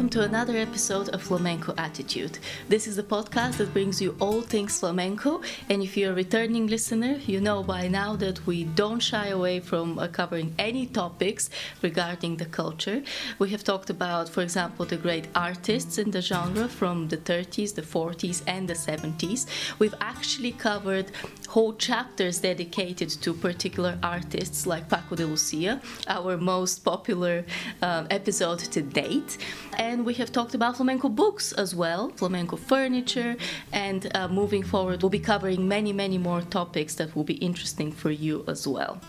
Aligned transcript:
welcome 0.00 0.18
to 0.18 0.22
another 0.22 0.56
episode 0.56 1.10
of 1.10 1.20
Flamenco 1.20 1.74
Attitude. 1.76 2.38
This 2.70 2.86
is 2.86 2.96
a 2.96 3.02
podcast 3.02 3.58
that 3.58 3.74
brings 3.74 4.00
you 4.00 4.16
all 4.18 4.40
things 4.40 4.80
flamenco, 4.80 5.42
and 5.68 5.82
if 5.82 5.94
you're 5.94 6.12
a 6.12 6.14
returning 6.14 6.68
listener, 6.68 7.18
you 7.26 7.38
know 7.38 7.62
by 7.62 7.86
now 7.86 8.16
that 8.16 8.46
we 8.46 8.64
don't 8.64 9.00
shy 9.00 9.26
away 9.26 9.60
from 9.60 9.98
uh, 9.98 10.08
covering 10.08 10.54
any 10.58 10.86
topics 10.86 11.50
regarding 11.82 12.38
the 12.38 12.46
culture. 12.46 13.02
We 13.38 13.50
have 13.50 13.62
talked 13.62 13.90
about, 13.90 14.30
for 14.30 14.40
example, 14.40 14.86
the 14.86 14.96
great 14.96 15.26
artists 15.34 15.98
in 15.98 16.10
the 16.10 16.22
genre 16.22 16.66
from 16.66 17.08
the 17.08 17.18
30s, 17.18 17.74
the 17.74 17.82
40s, 17.82 18.42
and 18.46 18.66
the 18.66 18.72
70s. 18.72 19.44
We've 19.78 19.94
actually 20.00 20.52
covered 20.52 21.12
whole 21.50 21.74
chapters 21.74 22.38
dedicated 22.38 23.08
to 23.08 23.34
particular 23.34 23.98
artists 24.04 24.66
like 24.68 24.88
Paco 24.88 25.16
de 25.16 25.26
Lucia, 25.26 25.80
our 26.06 26.36
most 26.36 26.84
popular 26.84 27.44
um, 27.82 28.06
episode 28.10 28.60
to 28.60 28.80
date. 28.80 29.36
And 29.76 30.06
we 30.06 30.14
have 30.14 30.30
talked 30.30 30.54
about 30.54 30.76
flamenco 30.76 31.08
books 31.08 31.50
as 31.52 31.74
well, 31.74 32.10
flamenco 32.10 32.56
furniture, 32.56 33.34
and 33.72 34.00
uh, 34.14 34.28
moving 34.28 34.62
forward, 34.62 35.02
we'll 35.02 35.10
be 35.10 35.18
covering 35.18 35.66
many, 35.66 35.92
many 35.92 36.18
more 36.18 36.42
topics 36.42 36.94
that 36.96 37.16
will 37.16 37.24
be 37.24 37.38
interesting 37.48 37.90
for 37.90 38.12
you 38.12 38.44
as 38.46 38.68
well. 38.68 39.00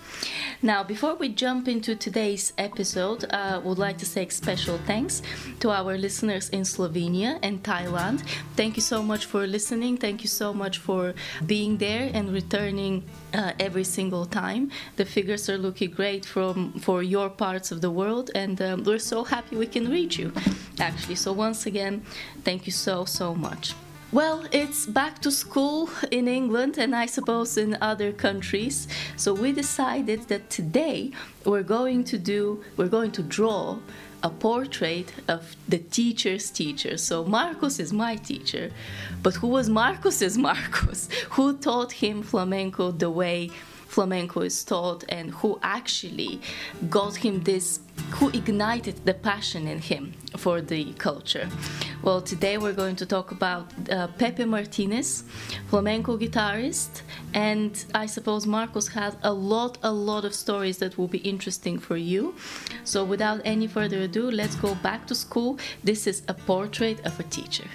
Now, 0.64 0.84
before 0.84 1.16
we 1.16 1.30
jump 1.30 1.68
into 1.68 1.96
today's 1.96 2.54
episode, 2.58 3.26
I 3.32 3.58
uh, 3.58 3.60
would 3.62 3.78
like 3.78 4.00
to 4.00 4.06
say 4.06 4.28
special 4.30 4.80
thanks 4.88 5.22
to 5.60 5.70
our 5.70 5.96
listeners 5.96 6.50
in 6.50 6.62
Slovenia 6.62 7.38
and 7.44 7.62
Thailand. 7.62 8.22
Thank 8.56 8.78
you 8.78 8.82
so 8.82 9.04
much 9.04 9.26
for 9.26 9.46
listening. 9.46 9.98
Thank 9.98 10.24
you 10.24 10.30
so 10.30 10.54
much 10.54 10.80
for 10.80 11.14
being 11.46 11.78
there 11.78 12.10
and 12.14 12.31
returning 12.32 13.04
uh, 13.34 13.54
every 13.60 13.84
single 13.84 14.26
time. 14.26 14.72
The 14.96 15.06
figures 15.06 15.50
are 15.50 15.58
looking 15.58 15.92
great 15.92 16.26
from 16.26 16.80
for 16.80 17.04
your 17.04 17.30
parts 17.30 17.72
of 17.72 17.82
the 17.82 17.92
world, 17.92 18.32
and 18.36 18.62
um, 18.62 18.84
we're 18.84 19.00
so 19.00 19.24
happy 19.24 19.56
we 19.56 19.68
can 19.68 19.90
reach 19.90 20.18
you. 20.18 20.34
Actually, 20.80 21.16
so 21.16 21.32
once 21.34 21.66
again, 21.66 22.04
thank 22.44 22.66
you 22.66 22.72
so 22.72 23.06
so 23.06 23.36
much. 23.36 23.74
Well, 24.12 24.44
it's 24.52 24.86
back 24.86 25.20
to 25.20 25.32
school 25.32 25.90
in 26.12 26.28
England 26.28 26.78
and 26.78 26.94
I 26.94 27.06
suppose 27.06 27.58
in 27.58 27.78
other 27.80 28.12
countries. 28.12 28.90
So 29.16 29.34
we 29.34 29.54
decided 29.54 30.28
that 30.28 30.50
today 30.50 31.12
we're 31.46 31.64
going 31.64 32.04
to 32.06 32.18
do, 32.18 32.62
we're 32.76 32.90
going 32.90 33.12
to 33.12 33.24
draw 33.24 33.80
a 34.24 34.30
portrait 34.30 35.14
of 35.28 35.56
the 35.68 35.80
teacher's 35.80 36.50
teacher. 36.50 36.98
So 36.98 37.26
Marcos 37.26 37.80
is 37.80 37.92
my 37.92 38.16
teacher, 38.16 38.72
but 39.24 39.36
who 39.36 39.48
was 39.48 39.70
Marcos's 39.70 40.38
Marcos? 40.38 41.10
Who 41.32 41.58
taught 41.58 41.92
him 41.92 42.22
flamenco 42.24 42.92
the 42.92 43.10
way 43.10 43.50
flamenco 43.92 44.42
is 44.42 44.64
taught 44.64 45.04
and 45.10 45.32
who 45.32 45.60
actually 45.62 46.40
got 46.90 47.18
him 47.18 47.44
this 47.44 47.80
who 48.12 48.30
ignited 48.30 49.06
the 49.06 49.14
passion 49.14 49.68
in 49.68 49.80
him 49.80 50.14
for 50.38 50.62
the 50.62 50.94
culture. 50.94 51.48
Well, 52.02 52.22
today 52.22 52.58
we're 52.58 52.74
going 52.74 52.96
to 52.98 53.06
talk 53.06 53.32
about 53.32 53.72
uh, 53.90 54.08
Pepe 54.18 54.46
Martinez, 54.46 55.24
flamenco 55.70 56.18
guitarist, 56.18 57.02
and 57.34 57.84
I 57.94 58.08
suppose 58.08 58.48
Marcos 58.48 58.88
has 58.90 59.16
a 59.24 59.32
lot, 59.32 59.78
a 59.84 59.92
lot 59.92 60.26
of 60.26 60.34
stories 60.34 60.78
that 60.80 60.98
will 60.98 61.08
be 61.08 61.20
interesting 61.20 61.78
for 61.78 61.98
you. 61.98 62.36
So, 62.84 63.06
without 63.06 63.42
any 63.46 63.68
further 63.68 64.02
ado, 64.02 64.32
let's 64.32 64.56
go 64.56 64.74
back 64.76 65.06
to 65.08 65.16
school. 65.16 65.60
This 65.84 66.08
is 66.08 66.24
a 66.28 66.34
portrait 66.34 67.06
of 67.06 67.20
a 67.20 67.24
teacher. 67.24 67.68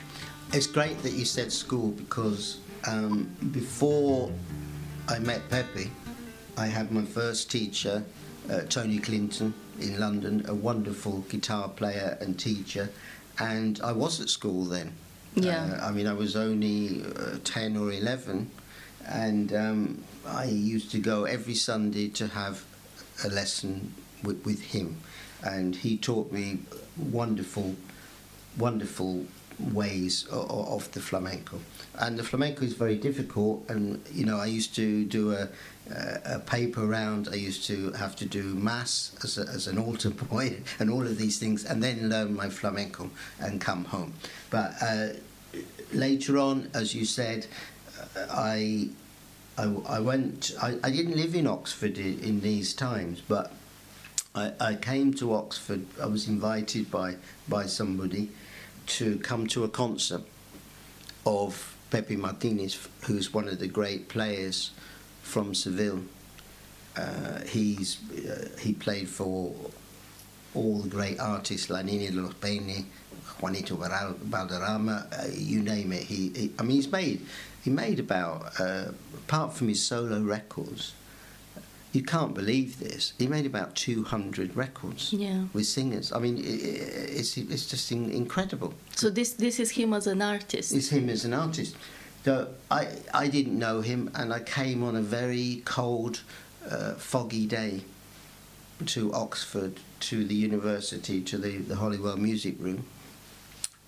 It's 0.52 0.66
great 0.66 1.00
that 1.02 1.12
you 1.12 1.24
said 1.24 1.52
school 1.52 1.90
because 1.92 2.58
um, 2.86 3.30
before 3.52 4.32
I 5.08 5.18
met 5.18 5.48
Pepe, 5.50 5.90
I 6.56 6.66
had 6.66 6.90
my 6.90 7.04
first 7.04 7.50
teacher, 7.50 8.04
uh, 8.50 8.62
Tony 8.62 8.98
Clinton, 8.98 9.52
in 9.80 10.00
London, 10.00 10.44
a 10.48 10.54
wonderful 10.54 11.20
guitar 11.28 11.68
player 11.68 12.16
and 12.20 12.38
teacher, 12.38 12.90
and 13.38 13.80
I 13.82 13.92
was 13.92 14.20
at 14.20 14.28
school 14.28 14.64
then. 14.64 14.92
Yeah. 15.34 15.78
Uh, 15.80 15.88
I 15.88 15.92
mean, 15.92 16.06
I 16.06 16.14
was 16.14 16.34
only 16.36 17.04
uh, 17.04 17.38
10 17.44 17.76
or 17.76 17.92
11, 17.92 18.50
and 19.06 19.52
um, 19.52 20.04
I 20.26 20.46
used 20.46 20.90
to 20.92 20.98
go 20.98 21.24
every 21.24 21.54
Sunday 21.54 22.08
to 22.08 22.28
have 22.28 22.64
a 23.24 23.28
lesson 23.28 23.92
with, 24.22 24.44
with 24.44 24.60
him, 24.62 24.96
and 25.42 25.76
he 25.76 25.96
taught 25.96 26.32
me 26.32 26.60
wonderful, 26.96 27.76
wonderful 28.56 29.26
ways 29.58 30.26
of, 30.30 30.50
of 30.50 30.92
the 30.92 31.00
flamenco. 31.00 31.60
And 31.98 32.18
the 32.18 32.22
flamenco 32.22 32.64
is 32.64 32.74
very 32.74 32.96
difficult, 32.96 33.64
and 33.68 34.02
you 34.12 34.24
know, 34.24 34.38
I 34.38 34.46
used 34.46 34.74
to 34.76 35.04
do 35.04 35.32
a, 35.32 35.48
a 35.90 36.38
paper 36.40 36.86
round. 36.86 37.28
I 37.30 37.36
used 37.36 37.64
to 37.66 37.92
have 37.92 38.16
to 38.16 38.26
do 38.26 38.42
mass 38.54 39.16
as, 39.22 39.38
a, 39.38 39.42
as 39.42 39.66
an 39.66 39.78
altar 39.78 40.10
boy 40.30 40.58
and 40.78 40.90
all 40.90 41.02
of 41.02 41.18
these 41.18 41.38
things, 41.38 41.64
and 41.64 41.82
then 41.82 42.08
learn 42.08 42.34
my 42.34 42.48
flamenco 42.48 43.10
and 43.40 43.60
come 43.60 43.84
home. 43.84 44.14
But 44.50 44.74
uh, 44.82 45.08
later 45.92 46.38
on, 46.38 46.70
as 46.74 46.94
you 46.94 47.04
said, 47.04 47.46
uh, 48.16 48.26
I, 48.30 48.90
I, 49.58 49.64
I 49.88 50.00
went. 50.00 50.54
I, 50.60 50.78
I 50.82 50.90
didn't 50.90 51.16
live 51.16 51.34
in 51.34 51.46
Oxford 51.46 51.98
in, 51.98 52.18
in 52.20 52.40
these 52.40 52.74
times, 52.74 53.22
but 53.26 53.52
I, 54.34 54.52
I 54.60 54.74
came 54.74 55.14
to 55.14 55.34
Oxford. 55.34 55.86
I 56.00 56.06
was 56.06 56.28
invited 56.28 56.90
by 56.90 57.16
by 57.48 57.66
somebody 57.66 58.30
to 58.86 59.18
come 59.18 59.46
to 59.48 59.64
a 59.64 59.68
concert 59.68 60.22
of 61.24 61.76
Pepe 61.90 62.16
Martinez, 62.16 62.88
who's 63.02 63.32
one 63.32 63.48
of 63.48 63.58
the 63.58 63.66
great 63.66 64.08
players 64.08 64.70
from 65.26 65.54
Seville. 65.54 66.02
Uh, 66.96 67.40
he's 67.46 67.98
uh, 68.12 68.48
he 68.60 68.72
played 68.72 69.08
for 69.08 69.54
all 70.54 70.78
the 70.78 70.88
great 70.88 71.20
artists, 71.20 71.68
La 71.68 71.82
Nina 71.82 72.10
de 72.10 72.16
los 72.16 72.32
Peine, 72.34 72.86
Juanito 73.40 73.76
Valderrama, 73.76 75.06
uh, 75.12 75.26
you 75.34 75.60
name 75.60 75.92
it. 75.92 76.04
He, 76.04 76.30
he, 76.34 76.52
I 76.58 76.62
mean, 76.62 76.76
he's 76.76 76.90
made 76.90 77.20
he 77.62 77.70
made 77.70 77.98
about 78.00 78.58
uh, 78.58 78.92
apart 79.14 79.52
from 79.52 79.68
his 79.68 79.82
solo 79.82 80.20
records. 80.20 80.94
You 81.92 82.02
can't 82.02 82.34
believe 82.34 82.78
this. 82.78 83.14
He 83.18 83.26
made 83.26 83.46
about 83.46 83.74
200 83.74 84.54
records 84.54 85.14
yeah. 85.14 85.44
with 85.54 85.66
singers. 85.66 86.12
I 86.12 86.18
mean, 86.18 86.36
it, 86.36 86.42
it's, 86.42 87.38
it's 87.38 87.66
just 87.66 87.90
incredible. 87.90 88.74
So 88.94 89.08
this 89.08 89.32
this 89.32 89.58
is 89.58 89.70
him 89.70 89.92
as 89.92 90.06
an 90.06 90.22
artist. 90.22 90.72
It's 90.72 90.88
him 90.88 91.08
as 91.08 91.24
an 91.24 91.34
artist. 91.34 91.76
So 92.26 92.48
I, 92.72 92.88
I 93.14 93.28
didn't 93.28 93.56
know 93.56 93.82
him, 93.82 94.10
and 94.16 94.34
I 94.34 94.40
came 94.40 94.82
on 94.82 94.96
a 94.96 95.00
very 95.00 95.62
cold, 95.64 96.22
uh, 96.68 96.94
foggy 96.94 97.46
day 97.46 97.82
to 98.86 99.12
Oxford, 99.12 99.78
to 100.00 100.24
the 100.24 100.34
university, 100.34 101.20
to 101.20 101.38
the, 101.38 101.58
the 101.58 101.76
Holywell 101.76 102.16
Music 102.16 102.56
Room. 102.58 102.84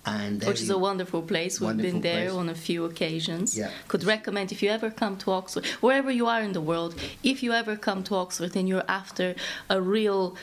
And 0.07 0.45
Which 0.45 0.61
is 0.61 0.71
a 0.71 0.79
wonderful 0.79 1.23
place. 1.23 1.61
We've 1.61 1.77
been 1.77 2.01
there 2.01 2.29
place. 2.29 2.39
on 2.39 2.49
a 2.49 2.55
few 2.55 2.85
occasions. 2.85 3.59
Yeah. 3.59 3.73
Could 3.89 4.05
recommend 4.05 4.53
if 4.53 4.63
you 4.63 4.71
ever 4.71 4.89
come 4.89 5.17
to 5.17 5.33
Oxford, 5.33 5.67
wherever 5.81 6.13
you 6.13 6.29
are 6.29 6.41
in 6.41 6.53
the 6.53 6.61
world, 6.61 6.95
if 7.25 7.43
you 7.43 7.53
ever 7.53 7.75
come 7.75 8.05
to 8.05 8.15
Oxford 8.15 8.55
and 8.55 8.69
you're 8.69 8.89
after 8.89 9.35
a 9.69 9.83
real 9.83 10.37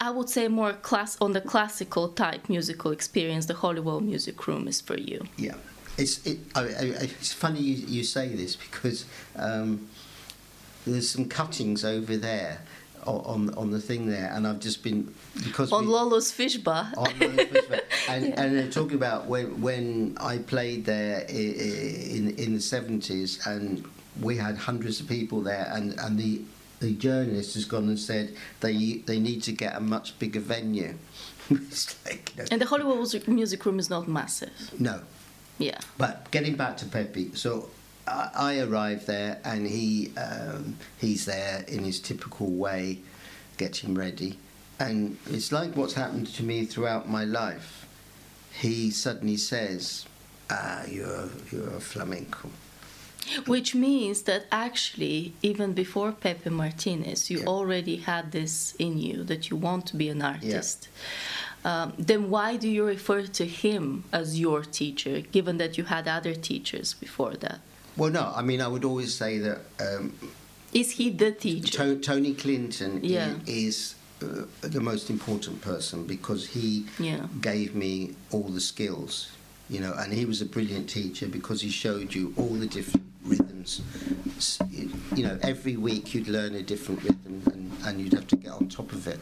I 0.00 0.10
would 0.10 0.30
say 0.30 0.48
more 0.48 0.72
class 0.72 1.16
on 1.20 1.32
the 1.32 1.40
classical 1.40 2.08
type 2.08 2.48
musical 2.48 2.90
experience, 2.90 3.44
the 3.46 3.54
Holywell 3.54 4.00
Music 4.00 4.48
Room 4.48 4.66
is 4.66 4.80
for 4.80 4.98
you. 4.98 5.26
Yeah, 5.36 5.54
it's 5.98 6.26
it, 6.26 6.38
I, 6.54 6.60
I, 6.60 6.84
it's 7.02 7.32
funny 7.32 7.60
you, 7.60 7.86
you 7.86 8.04
say 8.04 8.28
this 8.28 8.56
because 8.56 9.04
um, 9.36 9.88
there's 10.86 11.08
some 11.10 11.26
cuttings 11.26 11.84
over 11.84 12.16
there 12.16 12.60
on 13.06 13.52
on 13.54 13.70
the 13.70 13.80
thing 13.80 14.06
there, 14.06 14.30
and 14.32 14.46
I've 14.46 14.60
just 14.60 14.82
been 14.82 15.12
because 15.44 15.72
on 15.72 15.86
we, 15.86 15.92
Lolo's 15.92 16.30
Fish 16.30 16.56
Bar. 16.56 16.92
On 16.96 17.18
Lolo's 17.18 17.48
Fish 17.48 17.66
Bar, 17.66 17.80
and, 18.08 18.26
yeah. 18.26 18.42
and 18.42 18.56
they're 18.56 18.70
talking 18.70 18.96
about 18.96 19.26
when 19.26 19.60
when 19.60 20.16
I 20.20 20.38
played 20.38 20.84
there 20.84 21.20
in 21.28 22.34
in 22.38 22.54
the 22.54 22.60
seventies, 22.60 23.44
and 23.46 23.84
we 24.20 24.36
had 24.36 24.56
hundreds 24.56 25.00
of 25.00 25.08
people 25.08 25.40
there, 25.42 25.70
and 25.72 25.98
and 25.98 26.18
the 26.18 26.42
the 26.80 26.92
journalist 26.94 27.54
has 27.54 27.64
gone 27.64 27.88
and 27.88 27.98
said 27.98 28.34
they 28.60 29.02
they 29.06 29.18
need 29.18 29.42
to 29.44 29.52
get 29.52 29.76
a 29.76 29.80
much 29.80 30.18
bigger 30.18 30.40
venue. 30.40 30.94
like, 31.50 32.32
you 32.36 32.42
know, 32.42 32.48
and 32.50 32.60
the 32.60 32.66
Holywell 32.66 33.04
Music 33.26 33.66
Room 33.66 33.78
is 33.78 33.90
not 33.90 34.06
massive. 34.06 34.52
No. 34.78 35.00
Yeah. 35.58 35.78
But 35.98 36.30
getting 36.30 36.56
back 36.56 36.76
to 36.78 36.86
Pepe, 36.86 37.34
so 37.34 37.70
I 38.06 38.60
arrive 38.60 39.06
there 39.06 39.38
and 39.44 39.66
he 39.66 40.12
um, 40.16 40.76
he's 40.98 41.24
there 41.24 41.64
in 41.68 41.84
his 41.84 42.00
typical 42.00 42.50
way, 42.50 42.98
getting 43.58 43.94
ready, 43.94 44.38
and 44.78 45.18
it's 45.26 45.52
like 45.52 45.76
what's 45.76 45.94
happened 45.94 46.26
to 46.34 46.42
me 46.42 46.64
throughout 46.64 47.08
my 47.08 47.24
life. 47.24 47.86
He 48.52 48.90
suddenly 48.90 49.36
says, 49.36 50.06
"Ah, 50.50 50.84
you're 50.86 51.28
you're 51.50 51.76
a 51.76 51.80
flamenco." 51.80 52.50
Which 53.46 53.74
means 53.74 54.22
that 54.22 54.46
actually, 54.50 55.34
even 55.42 55.74
before 55.74 56.10
Pepe 56.10 56.50
Martinez, 56.50 57.30
you 57.30 57.38
yeah. 57.40 57.46
already 57.46 57.96
had 57.96 58.32
this 58.32 58.74
in 58.80 58.98
you 58.98 59.22
that 59.24 59.48
you 59.48 59.56
want 59.56 59.86
to 59.86 59.96
be 59.96 60.08
an 60.08 60.22
artist. 60.22 60.88
Yeah. 60.88 60.98
Um, 61.64 61.92
then 61.98 62.28
why 62.30 62.56
do 62.56 62.68
you 62.68 62.84
refer 62.84 63.22
to 63.26 63.46
him 63.46 64.04
as 64.12 64.38
your 64.40 64.62
teacher, 64.62 65.20
given 65.20 65.58
that 65.58 65.78
you 65.78 65.84
had 65.84 66.08
other 66.08 66.34
teachers 66.34 66.94
before 66.94 67.34
that? 67.34 67.60
Well, 67.96 68.10
no, 68.10 68.32
I 68.34 68.42
mean, 68.42 68.60
I 68.60 68.68
would 68.68 68.84
always 68.84 69.14
say 69.14 69.38
that. 69.38 69.60
Um, 69.80 70.14
is 70.72 70.92
he 70.92 71.10
the 71.10 71.30
teacher? 71.32 71.94
To- 71.94 72.00
Tony 72.00 72.34
Clinton 72.34 73.00
yeah. 73.02 73.34
is 73.46 73.94
uh, 74.22 74.46
the 74.62 74.80
most 74.80 75.10
important 75.10 75.60
person 75.60 76.04
because 76.06 76.48
he 76.48 76.86
Yeah. 76.98 77.26
gave 77.40 77.74
me 77.74 78.14
all 78.30 78.48
the 78.48 78.60
skills, 78.60 79.30
you 79.68 79.80
know, 79.80 79.92
and 79.96 80.12
he 80.12 80.24
was 80.24 80.40
a 80.40 80.46
brilliant 80.46 80.88
teacher 80.88 81.28
because 81.28 81.60
he 81.60 81.70
showed 81.70 82.14
you 82.14 82.32
all 82.36 82.54
the 82.54 82.66
different 82.66 83.06
rhythms. 83.24 83.80
You 85.14 85.24
know, 85.24 85.38
every 85.42 85.76
week 85.76 86.14
you'd 86.14 86.28
learn 86.28 86.54
a 86.54 86.62
different 86.62 87.02
rhythm 87.02 87.42
and, 87.52 87.72
and 87.84 88.00
you'd 88.00 88.12
have 88.14 88.26
to 88.28 88.36
get 88.36 88.50
on 88.52 88.68
top 88.68 88.92
of 88.92 89.06
it. 89.06 89.20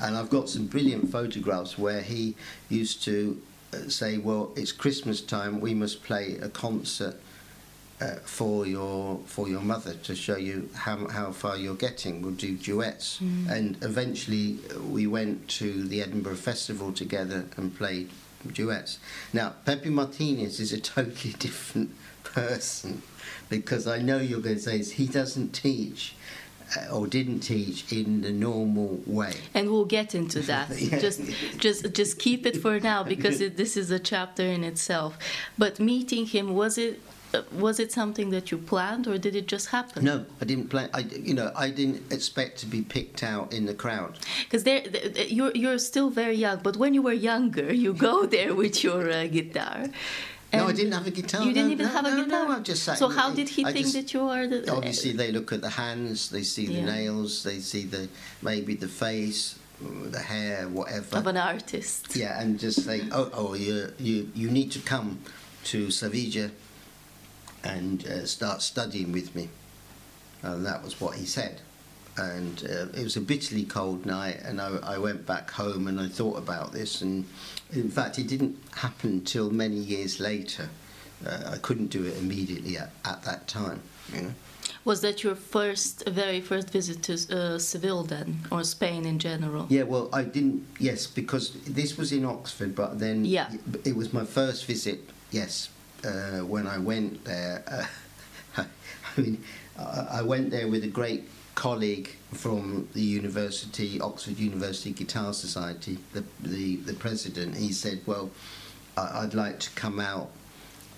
And 0.00 0.16
I've 0.16 0.30
got 0.30 0.48
some 0.48 0.66
brilliant 0.66 1.10
photographs 1.10 1.78
where 1.78 2.00
he 2.02 2.34
used 2.68 3.02
to 3.04 3.40
uh, 3.72 3.88
say, 3.88 4.18
well, 4.18 4.52
it's 4.56 4.72
Christmas 4.72 5.20
time, 5.20 5.60
we 5.60 5.74
must 5.74 6.02
play 6.02 6.36
a 6.42 6.48
concert 6.48 7.16
uh, 8.00 8.16
for 8.24 8.66
your 8.66 9.20
for 9.26 9.48
your 9.48 9.60
mother 9.60 9.94
to 9.94 10.14
show 10.16 10.36
you 10.36 10.68
how 10.74 11.06
how 11.08 11.30
far 11.30 11.56
you're 11.56 11.76
getting. 11.76 12.20
We'll 12.20 12.32
do 12.32 12.56
duets, 12.56 13.20
Mm. 13.22 13.48
and 13.48 13.76
eventually 13.84 14.58
uh, 14.74 14.80
we 14.80 15.06
went 15.06 15.46
to 15.60 15.84
the 15.84 16.02
Edinburgh 16.02 16.34
Festival 16.36 16.92
together 16.92 17.44
and 17.56 17.72
played 17.76 18.10
duets. 18.52 18.98
Now 19.32 19.54
Pepe 19.64 19.88
Martinez 19.90 20.58
is 20.58 20.72
a 20.72 20.80
totally 20.96 21.34
different 21.38 21.90
person 22.24 23.02
because 23.48 23.86
I 23.86 23.98
know 24.00 24.18
you're 24.18 24.40
going 24.40 24.56
to 24.56 24.62
say 24.62 24.78
is 24.78 24.92
he 24.92 25.06
doesn't 25.06 25.50
teach. 25.52 26.14
Uh, 26.74 26.88
or 26.96 27.06
didn't 27.06 27.40
teach 27.40 27.92
in 27.92 28.22
the 28.22 28.32
normal 28.32 28.98
way. 29.06 29.34
and 29.52 29.68
we'll 29.70 29.84
get 29.84 30.14
into 30.14 30.40
that 30.52 30.70
Yeah. 30.80 30.98
just 31.00 31.20
just 31.58 31.92
just 31.92 32.18
keep 32.18 32.46
it 32.46 32.56
for 32.56 32.80
now 32.80 33.02
because 33.02 33.42
it, 33.42 33.58
this 33.58 33.76
is 33.76 33.90
a 33.90 33.98
chapter 33.98 34.42
in 34.42 34.64
itself 34.64 35.18
but 35.58 35.78
meeting 35.78 36.24
him 36.24 36.54
was 36.54 36.78
it 36.78 37.02
uh, 37.34 37.42
was 37.52 37.78
it 37.78 37.92
something 37.92 38.30
that 38.30 38.50
you 38.50 38.56
planned 38.56 39.06
or 39.06 39.18
did 39.18 39.36
it 39.36 39.46
just 39.48 39.66
happen 39.68 40.02
No, 40.04 40.24
I 40.40 40.44
didn't 40.46 40.68
plan. 40.70 40.88
I, 40.94 41.00
you 41.00 41.34
know, 41.34 41.52
I 41.54 41.68
didn't 41.68 42.10
expect 42.10 42.58
to 42.60 42.66
be 42.66 42.80
picked 42.80 43.22
out 43.22 43.52
in 43.52 43.66
the 43.66 43.74
crowd. 43.74 44.18
because 44.44 44.64
there 44.64 44.80
th- 44.80 45.14
th- 45.14 45.30
you're 45.30 45.52
you're 45.62 45.78
still 45.78 46.08
very 46.08 46.36
young 46.36 46.60
but 46.62 46.78
when 46.78 46.94
you 46.94 47.02
were 47.02 47.12
younger 47.32 47.70
you 47.84 47.92
go 47.92 48.24
there 48.24 48.54
with 48.54 48.82
your 48.82 49.10
uh, 49.10 49.26
guitar 49.26 49.88
no, 50.52 50.68
I 50.68 50.72
didn't 50.72 50.92
have 50.92 51.06
a 51.06 51.10
guitar. 51.10 51.42
you 51.44 51.52
didn't 51.52 51.68
no, 51.68 51.72
even 51.72 51.86
no, 51.86 51.92
have 51.92 52.06
a 52.06 52.24
guitar 52.24 52.48
No, 52.48 52.56
I 52.56 52.60
just 52.60 52.82
sat 52.82 52.98
so 52.98 53.08
how 53.08 53.30
did 53.30 53.48
he 53.48 53.64
I 53.64 53.72
think 53.72 53.86
just- 53.86 53.94
that 53.94 54.12
you 54.14 54.28
are 54.28 54.46
the 54.46 54.70
Obviously, 54.70 55.12
they 55.12 55.32
look 55.32 55.52
at 55.52 55.60
the 55.60 55.70
hands, 55.70 56.30
they 56.30 56.42
see 56.42 56.66
the 56.66 56.82
nails, 56.82 57.42
they 57.42 57.58
see 57.60 57.84
the 57.84 58.08
maybe 58.42 58.74
the 58.74 58.88
face, 58.88 59.58
the 59.80 60.18
hair, 60.20 60.68
whatever. 60.68 61.16
of 61.18 61.26
an 61.26 61.36
artist 61.36 62.14
yeah, 62.14 62.40
and 62.40 62.58
just 62.58 62.84
say, 62.84 63.02
oh, 63.12 63.30
oh, 63.34 63.54
you 63.54 63.92
you 63.98 64.30
you 64.34 64.50
need 64.50 64.70
to 64.72 64.78
come 64.80 65.18
to 65.64 65.90
Sevilla 65.90 66.50
and 67.64 68.06
uh, 68.06 68.26
start 68.26 68.62
studying 68.62 69.12
with 69.12 69.34
me. 69.34 69.48
And 70.42 70.66
that 70.66 70.82
was 70.82 71.00
what 71.00 71.16
he 71.16 71.24
said. 71.26 71.60
And 72.16 72.62
uh, 72.68 72.98
it 72.98 73.04
was 73.04 73.16
a 73.16 73.20
bitterly 73.20 73.64
cold 73.64 74.04
night, 74.04 74.40
and 74.44 74.60
I, 74.60 74.76
I 74.82 74.98
went 74.98 75.24
back 75.24 75.50
home 75.52 75.86
and 75.88 75.98
I 76.00 76.08
thought 76.08 76.36
about 76.36 76.72
this. 76.72 77.00
And 77.00 77.24
in 77.72 77.90
fact, 77.90 78.18
it 78.18 78.28
didn't 78.28 78.56
happen 78.76 79.24
till 79.24 79.50
many 79.50 79.76
years 79.76 80.20
later. 80.20 80.68
Uh, 81.26 81.52
I 81.52 81.58
couldn't 81.58 81.88
do 81.88 82.04
it 82.04 82.16
immediately 82.18 82.76
at, 82.76 82.90
at 83.04 83.22
that 83.22 83.48
time. 83.48 83.80
You 84.14 84.22
know? 84.22 84.34
was 84.84 85.00
that 85.00 85.22
your 85.22 85.34
first 85.34 86.08
very 86.08 86.40
first 86.40 86.70
visit 86.70 87.02
to 87.04 87.12
uh, 87.36 87.58
Seville 87.58 88.02
then 88.02 88.40
or 88.50 88.64
Spain 88.64 89.04
in 89.04 89.18
general 89.18 89.66
Yeah, 89.68 89.84
well, 89.84 90.08
I 90.12 90.22
didn't. 90.24 90.66
Yes, 90.78 91.06
because 91.06 91.52
this 91.64 91.96
was 91.96 92.12
in 92.12 92.24
Oxford, 92.24 92.74
but 92.74 92.98
then 92.98 93.24
Yeah. 93.24 93.48
it 93.84 93.94
was 93.96 94.12
my 94.12 94.24
first 94.24 94.66
visit. 94.66 95.00
Yes, 95.30 95.68
uh, 96.04 96.40
when 96.40 96.66
I 96.66 96.78
went 96.78 97.24
there, 97.24 97.62
uh, 98.56 98.64
I 99.16 99.20
mean, 99.20 99.42
I 99.78 100.18
I 100.18 100.22
went 100.22 100.50
there 100.50 100.68
with 100.68 100.84
a 100.84 100.88
great 100.88 101.22
colleague 101.54 102.10
from 102.32 102.88
the 102.94 103.02
university, 103.02 104.00
Oxford 104.00 104.38
University 104.38 104.92
Guitar 104.92 105.32
Society. 105.32 105.98
The 106.12 106.24
the, 106.40 106.76
the 106.76 106.94
president. 106.94 107.56
He 107.56 107.72
said, 107.72 108.00
"Well, 108.06 108.30
I'd 108.96 109.34
like 109.34 109.60
to 109.60 109.70
come 109.70 110.00
out." 110.00 110.30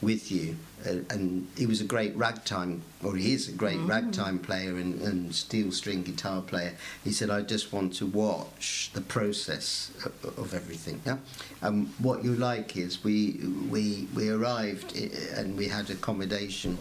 with 0.05 0.31
you 0.31 0.57
uh, 0.87 0.97
and 1.11 1.49
he 1.57 1.67
was 1.67 1.81
a 1.81 1.85
great 1.85 2.15
ragtime 2.17 2.83
or 3.03 3.17
he 3.17 3.33
is 3.33 3.49
a 3.49 3.53
great 3.53 3.81
ragtime 3.81 4.39
player 4.39 4.77
and, 4.77 5.01
and 5.01 5.35
steel 5.35 5.73
string 5.73 6.03
guitar 6.03 6.43
player 6.43 6.75
he 7.03 7.11
said 7.11 7.31
i 7.31 7.41
just 7.41 7.73
want 7.73 7.93
to 7.95 8.05
watch 8.07 8.91
the 8.93 9.01
process 9.01 9.91
of, 10.05 10.39
of 10.39 10.55
everything 10.55 11.01
yeah 11.07 11.17
and 11.63 11.89
what 11.99 12.23
you 12.23 12.35
like 12.35 12.77
is 12.77 13.03
we 13.03 13.41
we 13.71 14.07
we 14.15 14.29
arrived 14.29 14.95
and 15.37 15.57
we 15.57 15.67
had 15.69 15.89
accommodation 15.91 16.77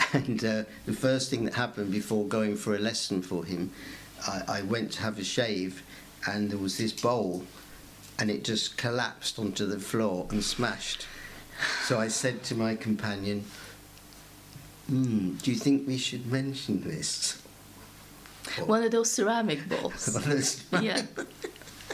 and 0.12 0.44
uh, 0.44 0.64
the 0.86 0.92
first 0.92 1.30
thing 1.30 1.44
that 1.44 1.54
happened 1.54 1.90
before 1.90 2.24
going 2.26 2.56
for 2.56 2.74
a 2.74 2.78
lesson 2.78 3.22
for 3.22 3.44
him 3.44 3.70
I, 4.26 4.42
I 4.48 4.62
went 4.62 4.92
to 4.92 5.02
have 5.02 5.18
a 5.18 5.24
shave 5.24 5.82
and 6.26 6.50
there 6.50 6.58
was 6.58 6.76
this 6.78 6.92
bowl 6.92 7.44
and 8.18 8.30
it 8.30 8.44
just 8.44 8.76
collapsed 8.76 9.38
onto 9.38 9.66
the 9.66 9.78
floor 9.78 10.26
and 10.30 10.42
smashed 10.42 11.06
so 11.84 11.98
I 11.98 12.06
said 12.08 12.44
to 12.44 12.54
my 12.54 12.76
companion, 12.76 13.44
hmm, 14.86 15.34
do 15.34 15.50
you 15.50 15.56
think 15.56 15.88
we 15.88 15.96
should 15.98 16.26
mention 16.30 16.82
this? 16.82 17.42
one 18.64 18.82
of 18.82 18.90
those 18.90 19.10
ceramic 19.10 19.68
bowls 19.68 20.64
yeah 20.80 21.02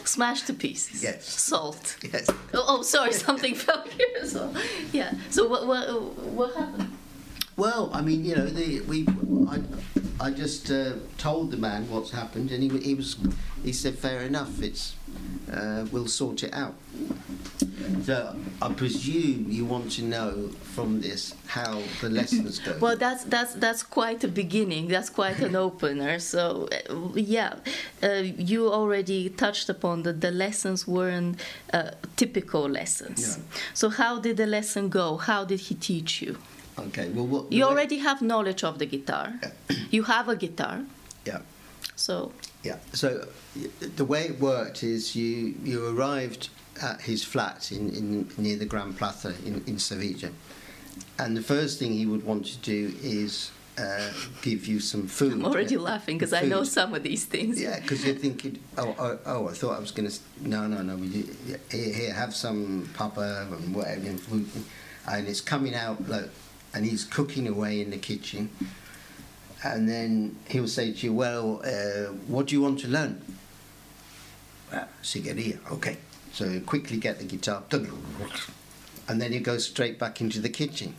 smashed 0.05 0.47
to 0.47 0.53
pieces 0.53 1.03
Yes. 1.03 1.25
salt 1.27 1.97
Yes. 2.13 2.29
Oh, 2.53 2.63
oh, 2.67 2.81
sorry, 2.81 3.11
something 3.11 3.55
fell 3.65 3.83
here. 3.97 4.25
So, 4.25 4.53
yeah. 4.93 5.13
So 5.31 5.47
what 5.47 5.67
what 5.67 5.89
what 6.37 6.55
happened? 6.55 6.84
Well, 7.57 7.89
I 7.93 8.01
mean, 8.01 8.25
you 8.25 8.35
know, 8.35 8.47
the, 8.47 8.81
we, 8.81 9.07
I, 9.47 9.59
I 10.19 10.31
just 10.31 10.69
uh, 10.69 10.93
told 11.17 11.51
the 11.51 11.57
man 11.57 11.89
what's 11.89 12.11
happened, 12.11 12.51
and 12.51 12.61
he, 12.61 12.69
he 12.79 12.95
was, 12.95 13.15
he 13.63 13.71
said, 13.71 13.97
fair 13.97 14.21
enough, 14.21 14.61
it's, 14.61 14.95
uh, 15.51 15.85
we'll 15.91 16.07
sort 16.07 16.43
it 16.43 16.53
out. 16.53 16.75
So 18.03 18.35
I 18.61 18.73
presume 18.73 19.47
you 19.49 19.65
want 19.65 19.91
to 19.93 20.03
know 20.03 20.49
from 20.73 21.01
this 21.01 21.35
how 21.47 21.81
the 22.01 22.09
lessons 22.09 22.59
go. 22.59 22.77
Well, 22.79 22.97
that's 22.97 23.23
that's 23.23 23.53
that's 23.55 23.83
quite 23.83 24.23
a 24.23 24.27
beginning. 24.27 24.87
That's 24.87 25.09
quite 25.09 25.39
an 25.39 25.55
opener. 25.67 26.19
So, 26.19 26.67
uh, 26.89 27.09
yeah, 27.15 27.55
uh, 28.03 28.23
you 28.51 28.71
already 28.71 29.29
touched 29.29 29.69
upon 29.69 30.03
that 30.03 30.21
the 30.21 30.31
lessons 30.31 30.87
weren't 30.87 31.39
uh, 31.73 31.91
typical 32.15 32.67
lessons. 32.67 33.37
Yeah. 33.37 33.43
So, 33.73 33.89
how 33.89 34.19
did 34.19 34.37
the 34.37 34.47
lesson 34.47 34.89
go? 34.89 35.17
How 35.17 35.45
did 35.45 35.61
he 35.61 35.75
teach 35.75 36.21
you? 36.21 36.37
Okay, 36.79 37.09
well, 37.09 37.25
what? 37.27 37.51
You 37.51 37.63
already 37.65 37.97
have 37.99 38.21
knowledge 38.21 38.63
of 38.63 38.79
the 38.79 38.85
guitar. 38.85 39.33
You 39.91 40.03
have 40.03 40.29
a 40.29 40.35
guitar. 40.35 40.83
Yeah. 41.25 41.39
So, 41.95 42.31
Yeah. 42.63 42.77
So 42.93 43.27
the 43.95 44.05
way 44.05 44.25
it 44.25 44.39
worked 44.39 44.83
is 44.83 45.15
you 45.15 45.55
you 45.63 45.87
arrived 45.87 46.49
at 46.81 47.01
his 47.01 47.23
flat 47.23 47.71
in, 47.71 47.89
in 47.95 48.29
near 48.37 48.57
the 48.57 48.65
Grand 48.65 48.97
Plaza 48.97 49.33
in, 49.45 49.63
in 49.65 49.79
Sevilla, 49.79 50.31
and 51.17 51.35
the 51.37 51.41
first 51.41 51.79
thing 51.79 51.93
he 51.93 52.05
would 52.05 52.25
want 52.25 52.45
to 52.47 52.57
do 52.57 52.93
is 53.01 53.51
uh, 53.77 54.11
give 54.41 54.67
you 54.67 54.79
some 54.79 55.07
food. 55.07 55.33
I'm 55.33 55.45
already 55.45 55.77
laughing 55.77 56.17
because 56.17 56.33
I 56.33 56.41
know 56.43 56.63
some 56.63 56.93
of 56.93 57.03
these 57.03 57.25
things. 57.25 57.61
Yeah, 57.61 57.79
because 57.79 58.05
you're 58.05 58.15
thinking, 58.15 58.59
oh, 58.77 58.95
oh, 58.99 59.19
oh, 59.25 59.47
I 59.49 59.53
thought 59.53 59.77
I 59.77 59.79
was 59.79 59.91
going 59.91 60.09
to. 60.09 60.15
No, 60.41 60.67
no, 60.67 60.81
no. 60.81 60.95
we- 60.95 61.07
Here, 61.47 61.59
here, 61.93 62.13
have 62.13 62.33
some 62.35 62.89
papa 62.93 63.47
and 63.51 63.73
whatever, 63.75 64.07
and 64.07 64.49
and 65.07 65.27
it's 65.27 65.41
coming 65.41 65.75
out 65.75 66.07
like, 66.09 66.29
and 66.75 66.85
he's 66.85 67.05
cooking 67.05 67.47
away 67.47 67.79
in 67.79 67.89
the 67.89 67.97
kitchen, 67.97 68.49
and 69.63 69.89
then 69.89 70.35
he'll 70.49 70.67
say 70.67 70.91
to 70.91 71.05
you, 71.07 71.13
well, 71.13 71.61
uh, 71.65 72.11
what 72.27 72.47
do 72.47 72.55
you 72.55 72.61
want 72.61 72.79
to 72.81 72.87
learn? 72.89 73.21
Well, 74.71 74.87
Siguiriya, 75.01 75.71
okay. 75.71 75.97
So 76.33 76.45
you 76.45 76.59
quickly 76.59 76.97
get 76.97 77.17
the 77.17 77.23
guitar, 77.23 77.63
and 79.07 79.21
then 79.21 79.31
you 79.31 79.39
go 79.39 79.57
straight 79.57 79.97
back 79.97 80.19
into 80.19 80.41
the 80.41 80.49
kitchen. 80.49 80.95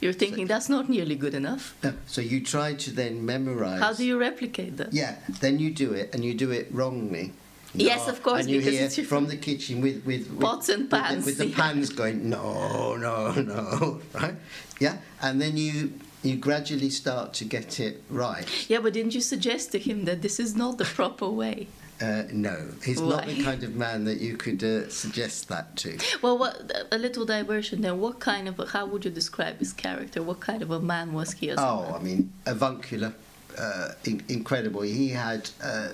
You're 0.00 0.12
thinking 0.14 0.46
that's 0.46 0.68
not 0.68 0.88
nearly 0.88 1.14
good 1.14 1.34
enough. 1.34 1.76
No, 1.82 1.92
So 2.06 2.20
you 2.20 2.42
try 2.42 2.74
to 2.74 2.90
then 2.90 3.24
memorize. 3.24 3.80
How 3.80 3.92
do 3.92 4.04
you 4.04 4.18
replicate 4.18 4.76
that? 4.78 4.92
Yeah, 4.92 5.16
then 5.40 5.58
you 5.58 5.70
do 5.70 5.92
it, 5.92 6.14
and 6.14 6.24
you 6.24 6.34
do 6.34 6.50
it 6.50 6.68
wrongly. 6.70 7.32
Yes, 7.74 8.08
of 8.08 8.22
course, 8.22 8.40
And 8.42 8.50
you 8.50 8.58
because 8.58 8.74
hear 8.74 8.84
it's 8.86 9.08
from 9.08 9.26
the 9.26 9.36
kitchen 9.36 9.80
with 9.80 10.04
with, 10.04 10.28
with 10.30 10.40
Pots 10.40 10.68
and 10.68 10.82
with 10.82 10.90
the- 10.90 10.96
pans, 10.98 11.26
with 11.26 11.38
the, 11.38 11.46
yeah. 11.46 11.56
pans 11.56 11.88
going 11.90 12.28
no, 12.28 12.96
no, 12.96 13.32
no, 13.32 14.00
right? 14.14 14.34
Yeah, 14.80 14.96
and 15.22 15.40
then 15.40 15.56
you 15.56 15.92
you 16.22 16.36
gradually 16.36 16.90
start 16.90 17.32
to 17.34 17.44
get 17.44 17.80
it 17.80 18.02
right. 18.10 18.46
Yeah, 18.68 18.80
but 18.80 18.92
didn't 18.92 19.14
you 19.14 19.20
suggest 19.20 19.72
to 19.72 19.78
him 19.78 20.04
that 20.04 20.20
this 20.22 20.38
is 20.40 20.54
not 20.56 20.78
the 20.78 20.84
proper 20.84 21.28
way? 21.28 21.68
Uh, 22.02 22.22
no, 22.32 22.56
he's 22.82 22.98
not 22.98 23.26
the 23.26 23.42
kind 23.44 23.62
of 23.62 23.76
man 23.76 24.04
that 24.04 24.20
you 24.22 24.34
could 24.34 24.64
uh, 24.64 24.88
suggest 24.88 25.48
that 25.48 25.76
to. 25.76 25.98
Well, 26.22 26.38
what 26.38 26.72
a 26.90 26.96
little 26.96 27.26
diversion 27.26 27.82
then. 27.82 28.00
What 28.00 28.20
kind 28.20 28.48
of 28.48 28.56
how 28.70 28.86
would 28.86 29.04
you 29.04 29.10
describe 29.10 29.58
his 29.58 29.74
character? 29.74 30.22
What 30.22 30.40
kind 30.40 30.62
of 30.62 30.70
a 30.70 30.80
man 30.80 31.12
was 31.12 31.32
he 31.34 31.50
as 31.50 31.58
a 31.58 31.60
Oh? 31.62 31.94
I 31.94 32.02
mean, 32.02 32.32
avuncular, 32.46 33.12
uh, 33.58 33.88
in- 34.06 34.22
incredible. 34.30 34.80
He 34.80 35.10
had, 35.10 35.50
uh, 35.62 35.88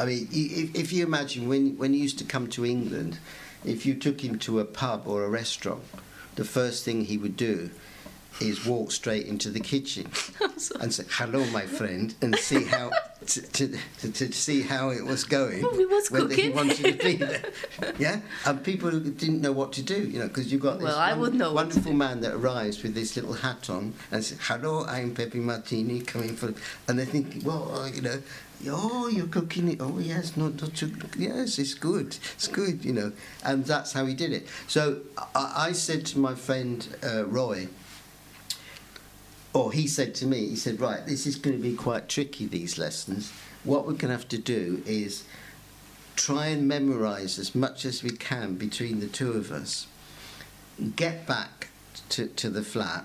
I 0.00 0.06
mean, 0.06 0.28
if, 0.32 0.74
if 0.74 0.92
you 0.94 1.04
imagine 1.04 1.46
when 1.46 1.76
when 1.76 1.92
he 1.92 2.00
used 2.00 2.18
to 2.20 2.24
come 2.24 2.46
to 2.48 2.64
England, 2.64 3.18
if 3.66 3.84
you 3.84 3.94
took 3.94 4.24
him 4.24 4.38
to 4.38 4.58
a 4.58 4.64
pub 4.64 5.06
or 5.06 5.24
a 5.24 5.28
restaurant, 5.28 5.82
the 6.36 6.44
first 6.44 6.86
thing 6.86 7.04
he 7.04 7.18
would 7.18 7.36
do 7.36 7.68
is 8.40 8.64
walk 8.66 8.90
straight 8.90 9.26
into 9.26 9.50
the 9.50 9.60
kitchen 9.60 10.10
and 10.80 10.92
say 10.92 11.04
hello, 11.10 11.44
my 11.46 11.66
friend, 11.66 12.14
and 12.22 12.34
see 12.36 12.64
how 12.64 12.90
to, 13.26 13.42
to, 13.52 13.76
to, 13.98 14.12
to 14.12 14.32
see 14.32 14.62
how 14.62 14.90
it 14.90 15.04
was 15.04 15.24
going. 15.24 15.64
Oh, 15.64 15.76
he 15.76 15.84
was 15.86 16.10
whether 16.10 16.28
he 16.28 16.50
cooking. 16.50 16.54
wanted 16.54 16.98
to 16.98 17.04
be 17.04 17.16
there. 17.16 17.42
Yeah, 17.98 18.20
and 18.46 18.64
people 18.64 18.90
didn't 18.98 19.42
know 19.42 19.52
what 19.52 19.72
to 19.74 19.82
do, 19.82 20.08
you 20.08 20.18
know, 20.18 20.28
because 20.28 20.50
you've 20.50 20.62
got 20.62 20.78
this 20.78 20.84
Well, 20.84 20.98
I 20.98 21.12
would 21.12 21.34
know 21.34 21.52
wonderful 21.52 21.92
man 21.92 22.20
that 22.20 22.32
arrives 22.32 22.82
with 22.82 22.94
this 22.94 23.14
little 23.16 23.34
hat 23.34 23.68
on 23.68 23.94
and 24.10 24.24
says, 24.24 24.38
"Hello, 24.42 24.84
I'm 24.86 25.14
Pepe 25.14 25.38
Martini, 25.38 26.00
coming 26.00 26.34
for," 26.34 26.54
and 26.88 26.98
they 26.98 27.04
think, 27.04 27.44
well, 27.44 27.70
uh, 27.74 27.88
you 27.88 28.00
know. 28.00 28.22
Oh, 28.68 29.08
you're 29.08 29.26
cooking 29.26 29.68
it. 29.68 29.78
Oh, 29.80 29.98
yes, 29.98 30.36
not, 30.36 30.60
not 30.60 30.74
too. 30.74 30.92
Yes, 31.16 31.58
it's 31.58 31.72
good. 31.72 32.18
It's 32.34 32.46
good, 32.46 32.84
you 32.84 32.92
know. 32.92 33.12
And 33.42 33.64
that's 33.64 33.94
how 33.94 34.04
he 34.04 34.12
did 34.12 34.34
it. 34.34 34.46
So 34.68 35.00
I, 35.34 35.68
I 35.68 35.72
said 35.72 36.04
to 36.06 36.18
my 36.18 36.34
friend 36.34 36.86
uh, 37.02 37.24
Roy, 37.24 37.68
or 39.52 39.72
he 39.72 39.86
said 39.86 40.14
to 40.16 40.26
me, 40.26 40.48
he 40.48 40.56
said, 40.56 40.80
right, 40.80 41.04
this 41.06 41.26
is 41.26 41.36
going 41.36 41.56
to 41.56 41.62
be 41.62 41.74
quite 41.74 42.08
tricky, 42.08 42.46
these 42.46 42.78
lessons. 42.78 43.32
What 43.64 43.82
we're 43.82 43.92
going 43.92 44.12
to 44.12 44.16
have 44.16 44.28
to 44.28 44.38
do 44.38 44.82
is 44.86 45.24
try 46.16 46.46
and 46.46 46.68
memorize 46.68 47.38
as 47.38 47.54
much 47.54 47.84
as 47.84 48.02
we 48.02 48.10
can 48.10 48.54
between 48.54 49.00
the 49.00 49.06
two 49.06 49.32
of 49.32 49.50
us, 49.50 49.86
get 50.96 51.26
back 51.26 51.68
to, 52.10 52.26
to 52.26 52.50
the 52.50 52.62
flat, 52.62 53.04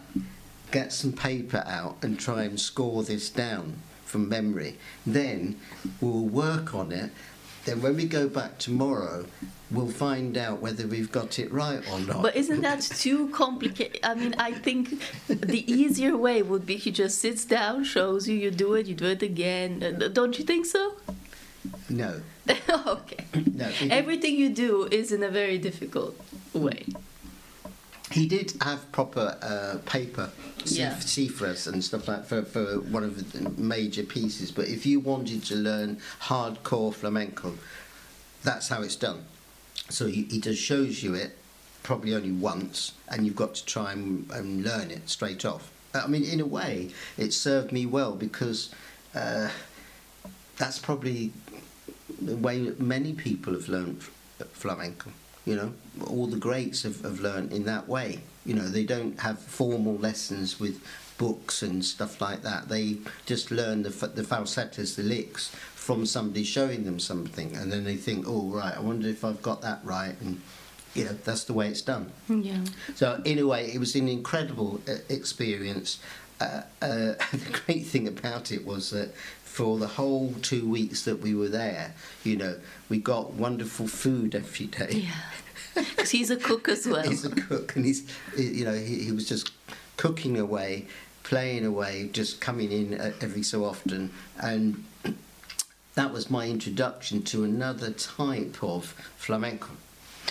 get 0.72 0.94
some 0.94 1.14
paper 1.14 1.64
out, 1.66 1.98
and 2.02 2.20
try 2.20 2.44
and 2.44 2.60
score 2.60 3.04
this 3.04 3.30
down 3.30 3.78
from 4.04 4.30
memory. 4.30 4.78
Then 5.06 5.60
we'll 6.00 6.26
work 6.26 6.76
on 6.76 6.92
it. 6.92 7.12
Then 7.66 7.82
when 7.82 7.96
we 7.96 8.06
go 8.06 8.30
back 8.30 8.58
tomorrow, 8.60 9.26
we'll 9.72 9.90
find 9.90 10.38
out 10.38 10.62
whether 10.62 10.86
we've 10.88 11.12
got 11.12 11.40
it 11.40 11.52
right 11.52 11.82
or 11.92 12.00
not. 12.00 12.22
But 12.22 12.36
isn't 12.36 12.62
that 12.62 12.82
too 12.82 13.30
complicated? 13.30 14.00
I 14.04 14.14
mean, 14.14 14.36
I 14.38 14.52
think 14.54 15.02
the 15.28 15.70
easier 15.72 16.16
way 16.16 16.42
would 16.44 16.66
be 16.66 16.78
he 16.78 16.92
just 16.92 17.20
sits 17.20 17.44
down, 17.44 17.84
shows 17.84 18.28
you, 18.28 18.36
you 18.38 18.52
do 18.52 18.76
it, 18.76 18.86
you 18.86 18.94
do 18.96 19.08
it 19.08 19.24
again. 19.24 19.84
Uh, 19.84 20.08
Don't 20.08 20.38
you 20.38 20.46
think 20.46 20.66
so? 20.66 20.94
no, 21.90 22.22
okay. 22.70 23.26
no. 23.54 23.70
Everything 23.90 24.36
you 24.36 24.50
do 24.50 24.88
is 24.92 25.12
in 25.12 25.24
a 25.24 25.30
very 25.30 25.58
difficult 25.58 26.16
way. 26.54 26.86
He 28.16 28.28
did 28.28 28.54
have 28.62 28.90
proper 28.94 29.38
uh, 29.42 29.80
paper 29.86 30.30
Yeah. 30.64 30.96
cifras 30.96 31.68
and 31.68 31.84
stuff 31.84 32.08
like 32.08 32.26
for 32.26 32.44
for 32.44 32.80
one 32.80 33.04
of 33.04 33.14
the 33.34 33.50
major 33.62 34.04
pieces. 34.04 34.52
But 34.52 34.70
if 34.70 34.86
you 34.86 35.02
wanted 35.02 35.44
to 35.52 35.56
learn 35.56 35.98
hardcore 36.30 36.94
flamenco, 36.94 37.58
that's 38.42 38.70
how 38.70 38.82
it's 38.84 38.96
done. 38.96 39.26
So 39.90 40.08
he, 40.08 40.24
he 40.32 40.40
just 40.40 40.62
shows 40.62 41.04
you 41.04 41.14
it, 41.14 41.38
probably 41.84 42.16
only 42.16 42.32
once, 42.32 42.94
and 43.10 43.26
you've 43.26 43.36
got 43.36 43.54
to 43.56 43.66
try 43.66 43.92
and, 43.92 44.32
and 44.32 44.64
learn 44.64 44.92
it 44.92 45.10
straight 45.10 45.44
off. 45.44 45.70
I 45.94 46.08
mean, 46.08 46.24
in 46.24 46.40
a 46.40 46.46
way, 46.46 46.92
it 47.18 47.34
served 47.34 47.74
me 47.74 47.86
well 47.86 48.16
because 48.16 48.74
uh, 49.14 49.50
that's 50.56 50.80
probably 50.80 51.34
the 52.22 52.38
way 52.38 52.72
many 52.80 53.12
people 53.14 53.52
have 53.54 53.68
learned 53.68 54.04
flamenco. 54.54 55.12
You 55.46 55.56
know, 55.56 55.74
all 56.08 56.28
the 56.28 56.38
greats 56.38 56.84
have, 56.84 57.02
have 57.02 57.20
learned 57.20 57.54
in 57.54 57.66
that 57.66 57.88
way. 57.88 58.20
You 58.46 58.56
know, 58.56 58.68
they 58.68 58.84
don't 58.84 59.20
have 59.20 59.40
formal 59.40 59.96
lessons 59.96 60.60
with 60.60 60.82
books 61.18 61.62
and 61.62 61.84
stuff 61.84 62.20
like 62.20 62.42
that. 62.42 62.68
They 62.70 62.98
just 63.26 63.52
learn 63.52 63.84
the 63.84 63.90
the 63.90 64.24
falsetas, 64.24 64.96
the 64.96 65.04
licks 65.04 65.50
from 65.76 66.06
somebody 66.06 66.44
showing 66.44 66.84
them 66.84 67.00
something, 67.00 67.56
and 67.56 67.72
then 67.72 67.84
they 67.84 67.96
think, 67.96 68.26
oh 68.28 68.50
right, 68.50 68.76
I 68.76 68.80
wonder 68.80 69.08
if 69.08 69.24
I've 69.24 69.42
got 69.42 69.62
that 69.62 69.82
right, 69.84 70.16
and 70.22 70.42
you 70.96 71.04
know, 71.06 71.14
that's 71.24 71.44
the 71.44 71.54
way 71.54 71.68
it's 71.68 71.82
done. 71.82 72.12
Yeah. 72.30 72.64
So 72.96 73.22
in 73.26 73.38
a 73.38 73.46
way, 73.46 73.72
it 73.72 73.80
was 73.80 73.96
an 73.96 74.08
incredible 74.08 74.82
uh, 74.88 74.96
experience. 75.10 76.00
Uh, 76.40 76.62
uh, 76.82 77.14
the 77.32 77.62
great 77.66 77.86
thing 77.86 78.08
about 78.08 78.52
it 78.52 78.66
was 78.66 78.90
that 78.92 79.14
for 79.56 79.78
the 79.78 79.88
whole 79.88 80.34
two 80.42 80.68
weeks 80.70 81.04
that 81.06 81.22
we 81.22 81.34
were 81.34 81.48
there, 81.48 81.94
you 82.26 82.36
know, 82.36 82.58
we 82.90 82.98
got 83.00 83.32
wonderful 83.36 83.88
food 83.88 84.36
every 84.36 84.66
day. 84.68 84.90
Yeah. 85.08 85.12
Because 85.96 86.12
he's 86.12 86.30
a 86.30 86.36
cook 86.38 86.68
as 86.70 86.86
well. 86.88 87.04
he's 87.04 87.26
a 87.26 87.30
cook, 87.30 87.76
and 87.76 87.86
he's, 87.86 88.10
he- 88.36 88.60
you 88.60 88.66
know, 88.66 88.74
he, 88.74 89.04
he 89.04 89.12
was 89.14 89.28
just 89.28 89.52
cooking 89.98 90.38
away, 90.38 90.88
playing 91.24 91.66
away, 91.66 92.10
just 92.14 92.40
coming 92.42 92.72
in 92.72 93.00
uh, 93.00 93.12
every 93.22 93.44
so 93.44 93.64
often, 93.66 94.12
and 94.42 94.84
that 95.96 96.12
was 96.14 96.30
my 96.30 96.48
introduction 96.48 97.24
to 97.24 97.44
another 97.46 97.92
type 97.92 98.62
of 98.64 98.94
flamenco. 99.18 99.68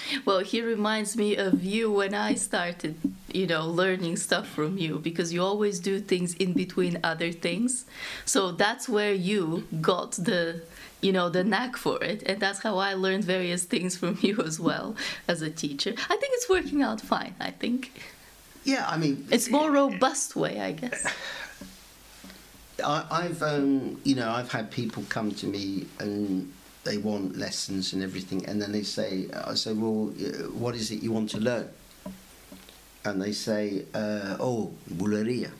Well, 0.24 0.40
he 0.40 0.60
reminds 0.62 1.16
me 1.16 1.36
of 1.36 1.64
you 1.64 1.90
when 1.90 2.14
I 2.14 2.34
started, 2.34 2.96
you 3.32 3.46
know, 3.46 3.66
learning 3.66 4.16
stuff 4.16 4.48
from 4.48 4.78
you 4.78 4.98
because 4.98 5.32
you 5.32 5.42
always 5.42 5.80
do 5.80 6.00
things 6.00 6.34
in 6.34 6.52
between 6.52 6.98
other 7.02 7.32
things. 7.32 7.84
So 8.24 8.52
that's 8.52 8.88
where 8.88 9.12
you 9.12 9.66
got 9.80 10.12
the, 10.12 10.62
you 11.00 11.12
know, 11.12 11.28
the 11.28 11.44
knack 11.44 11.76
for 11.76 12.02
it. 12.02 12.22
And 12.26 12.40
that's 12.40 12.60
how 12.60 12.78
I 12.78 12.94
learned 12.94 13.24
various 13.24 13.64
things 13.64 13.96
from 13.96 14.18
you 14.22 14.40
as 14.40 14.58
well 14.60 14.96
as 15.28 15.42
a 15.42 15.50
teacher. 15.50 15.90
I 15.90 16.16
think 16.16 16.32
it's 16.34 16.48
working 16.48 16.82
out 16.82 17.00
fine, 17.00 17.34
I 17.40 17.50
think. 17.50 17.92
Yeah, 18.64 18.86
I 18.88 18.96
mean, 18.96 19.26
It's 19.30 19.50
more 19.50 19.70
robust 19.70 20.36
way, 20.36 20.60
I 20.60 20.72
guess. 20.72 21.06
I, 22.82 23.06
I've 23.10 23.42
um, 23.42 24.00
you 24.04 24.16
know 24.16 24.30
I've 24.30 24.50
had 24.50 24.70
people 24.70 25.04
come 25.08 25.30
to 25.32 25.46
me 25.46 25.86
and 26.00 26.52
they 26.84 26.98
want 26.98 27.36
lessons 27.36 27.92
and 27.92 28.02
everything, 28.02 28.44
and 28.46 28.60
then 28.60 28.72
they 28.72 28.82
say, 28.82 29.28
I 29.32 29.54
say, 29.54 29.72
well, 29.72 30.12
uh, 30.20 30.50
what 30.52 30.74
is 30.74 30.90
it 30.90 31.02
you 31.02 31.12
want 31.12 31.30
to 31.30 31.38
learn? 31.38 31.68
And 33.04 33.20
they 33.20 33.32
say, 33.32 33.84
uh, 33.94 34.36
oh, 34.40 34.72
buleria. 34.88 35.50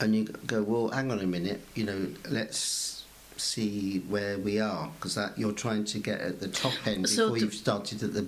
And 0.00 0.14
you 0.16 0.24
go, 0.24 0.62
well, 0.62 0.88
hang 0.88 1.10
on 1.10 1.20
a 1.20 1.26
minute, 1.26 1.60
you 1.74 1.84
know, 1.84 2.06
let's 2.30 2.99
see 3.40 4.00
where 4.08 4.38
we 4.38 4.60
are 4.60 4.90
because 4.96 5.14
that 5.14 5.38
you're 5.38 5.52
trying 5.52 5.84
to 5.84 5.98
get 5.98 6.20
at 6.20 6.40
the 6.40 6.48
top 6.48 6.74
end 6.86 7.08
So 7.08 7.24
before 7.24 7.38
you've 7.38 7.54
started 7.54 8.02
at 8.02 8.12
the 8.14 8.24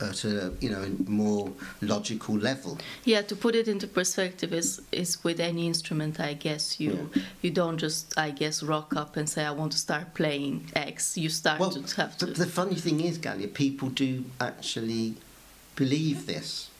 uh, 0.00 0.06
at 0.10 0.24
a 0.24 0.52
you 0.60 0.70
know 0.70 0.86
more 1.06 1.52
logical 1.80 2.34
level. 2.36 2.78
Yeah, 3.04 3.22
to 3.22 3.36
put 3.36 3.54
it 3.54 3.68
into 3.68 3.86
perspective 3.86 4.52
is 4.52 4.80
is 4.92 5.22
with 5.22 5.38
any 5.40 5.66
instrument, 5.66 6.18
I 6.20 6.34
guess 6.34 6.80
you 6.80 7.10
you 7.42 7.50
don't 7.50 7.78
just 7.78 8.18
I 8.18 8.30
guess 8.30 8.62
rock 8.62 8.96
up 8.96 9.16
and 9.16 9.28
say 9.28 9.44
I 9.44 9.50
want 9.52 9.72
to 9.72 9.78
start 9.78 10.14
playing 10.14 10.70
X. 10.74 11.16
You 11.16 11.28
start 11.28 11.60
Well, 11.60 11.70
to 11.70 11.96
have 11.96 12.16
to. 12.18 12.26
the 12.26 12.46
funny 12.46 12.76
thing 12.76 13.00
is, 13.00 13.18
Galia, 13.18 13.52
people 13.52 13.88
do 13.90 14.24
actually 14.40 15.14
believe 15.76 16.26
this. 16.26 16.70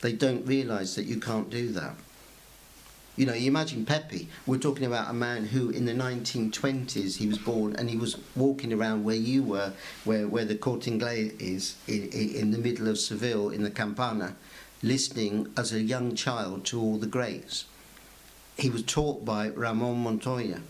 They 0.00 0.12
don't 0.12 0.44
realise 0.46 0.94
that 0.96 1.04
you 1.06 1.18
can't 1.18 1.48
do 1.50 1.68
that. 1.72 1.94
You 3.16 3.26
know, 3.26 3.32
you 3.32 3.46
imagine 3.46 3.86
Pepe. 3.86 4.28
We're 4.44 4.58
talking 4.58 4.86
about 4.86 5.08
a 5.08 5.12
man 5.12 5.46
who, 5.46 5.70
in 5.70 5.84
the 5.84 5.92
1920s, 5.92 7.18
he 7.18 7.28
was 7.28 7.38
born 7.38 7.76
and 7.76 7.88
he 7.88 7.96
was 7.96 8.18
walking 8.34 8.72
around 8.72 9.04
where 9.04 9.14
you 9.14 9.44
were, 9.44 9.72
where, 10.02 10.26
where 10.26 10.44
the 10.44 10.56
Corte 10.56 10.86
Inglés 10.86 11.40
is, 11.40 11.76
in, 11.86 12.08
in 12.08 12.50
the 12.50 12.58
middle 12.58 12.88
of 12.88 12.98
Seville, 12.98 13.50
in 13.50 13.62
the 13.62 13.70
Campana, 13.70 14.34
listening 14.82 15.52
as 15.56 15.72
a 15.72 15.80
young 15.80 16.16
child 16.16 16.64
to 16.66 16.80
all 16.80 16.98
the 16.98 17.06
greats. 17.06 17.66
He 18.56 18.68
was 18.68 18.82
taught 18.82 19.24
by 19.24 19.48
Ramon 19.48 20.02
Montoya, 20.02 20.60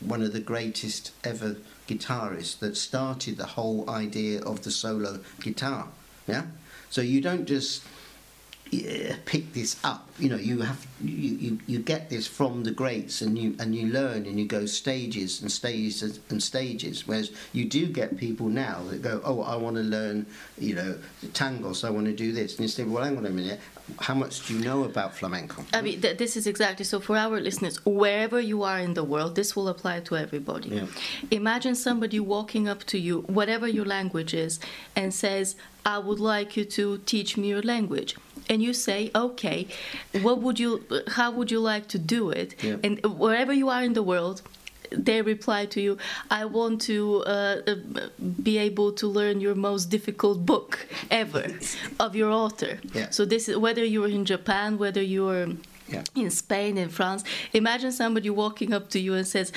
one 0.00 0.22
of 0.22 0.34
the 0.34 0.40
greatest 0.40 1.12
ever 1.24 1.56
guitarists 1.88 2.58
that 2.58 2.76
started 2.76 3.38
the 3.38 3.46
whole 3.46 3.88
idea 3.88 4.42
of 4.42 4.62
the 4.62 4.70
solo 4.70 5.20
guitar. 5.40 5.88
Yeah, 6.26 6.44
so 6.90 7.00
you 7.00 7.20
don't 7.22 7.46
just 7.46 7.82
yeah, 8.70 9.16
pick 9.24 9.52
this 9.52 9.76
up. 9.82 10.08
You 10.18 10.28
know, 10.28 10.36
you 10.36 10.60
have 10.60 10.86
you, 11.02 11.36
you, 11.36 11.58
you 11.66 11.78
get 11.80 12.08
this 12.08 12.26
from 12.26 12.62
the 12.62 12.70
greats, 12.70 13.20
and 13.20 13.36
you 13.36 13.56
and 13.58 13.74
you 13.74 13.88
learn, 13.88 14.26
and 14.26 14.38
you 14.38 14.46
go 14.46 14.66
stages 14.66 15.40
and 15.42 15.50
stages 15.50 16.20
and 16.28 16.42
stages. 16.42 17.06
Whereas 17.06 17.32
you 17.52 17.64
do 17.64 17.86
get 17.86 18.16
people 18.16 18.48
now 18.48 18.82
that 18.90 19.02
go, 19.02 19.20
oh, 19.24 19.42
I 19.42 19.56
want 19.56 19.76
to 19.76 19.82
learn, 19.82 20.26
you 20.58 20.74
know, 20.74 20.98
the 21.20 21.26
tangos. 21.28 21.84
I 21.84 21.90
want 21.90 22.06
to 22.06 22.12
do 22.12 22.32
this, 22.32 22.52
and 22.54 22.60
you 22.60 22.68
say, 22.68 22.84
well, 22.84 23.02
hang 23.02 23.16
on 23.18 23.26
a 23.26 23.30
minute, 23.30 23.60
how 23.98 24.14
much 24.14 24.46
do 24.46 24.54
you 24.54 24.64
know 24.64 24.84
about 24.84 25.16
flamenco? 25.16 25.64
I 25.72 25.80
mean, 25.80 26.00
th- 26.00 26.18
this 26.18 26.36
is 26.36 26.46
exactly 26.46 26.84
so. 26.84 27.00
For 27.00 27.16
our 27.16 27.40
listeners, 27.40 27.84
wherever 27.84 28.40
you 28.40 28.62
are 28.62 28.78
in 28.78 28.94
the 28.94 29.04
world, 29.04 29.34
this 29.34 29.56
will 29.56 29.68
apply 29.68 30.00
to 30.00 30.16
everybody. 30.16 30.68
Yeah. 30.68 30.86
Imagine 31.30 31.74
somebody 31.74 32.20
walking 32.20 32.68
up 32.68 32.84
to 32.84 32.98
you, 32.98 33.22
whatever 33.22 33.66
your 33.66 33.84
language 33.84 34.32
is, 34.32 34.60
and 34.94 35.12
says, 35.12 35.56
"I 35.84 35.98
would 35.98 36.20
like 36.20 36.56
you 36.56 36.64
to 36.66 36.98
teach 36.98 37.36
me 37.36 37.48
your 37.48 37.62
language." 37.62 38.16
And 38.50 38.60
you 38.66 38.72
say, 38.74 39.00
"Okay, 39.14 39.60
what 40.26 40.36
would 40.44 40.58
you? 40.64 40.70
How 41.16 41.28
would 41.36 41.50
you 41.54 41.60
like 41.72 41.86
to 41.94 41.98
do 42.16 42.30
it?" 42.40 42.48
Yeah. 42.62 42.84
And 42.86 42.94
wherever 43.24 43.52
you 43.62 43.68
are 43.74 43.82
in 43.88 43.94
the 43.94 44.02
world. 44.12 44.42
They 45.10 45.22
reply 45.22 45.66
to 45.74 45.80
you, 45.80 45.98
I 46.32 46.42
want 46.46 46.80
to 46.90 47.22
uh, 47.24 47.60
uh, 47.64 47.74
be 48.42 48.58
able 48.58 48.90
to 49.00 49.06
learn 49.06 49.40
your 49.40 49.54
most 49.54 49.84
difficult 49.96 50.44
book 50.44 50.70
ever 51.12 51.44
of 52.04 52.16
your 52.16 52.30
author. 52.32 52.72
Yeah. 52.92 53.08
So 53.10 53.24
this 53.24 53.48
is 53.48 53.56
whether 53.56 53.84
you're 53.84 54.08
in 54.18 54.24
Japan, 54.24 54.78
whether 54.78 55.00
you're 55.14 55.46
Yeah. 55.88 56.02
in 56.22 56.30
Spain, 56.30 56.76
in 56.84 56.88
France. 56.98 57.22
Imagine 57.52 57.92
somebody 57.92 58.30
walking 58.30 58.70
up 58.78 58.84
to 58.94 58.98
you 58.98 59.12
and 59.18 59.26
says, 59.36 59.52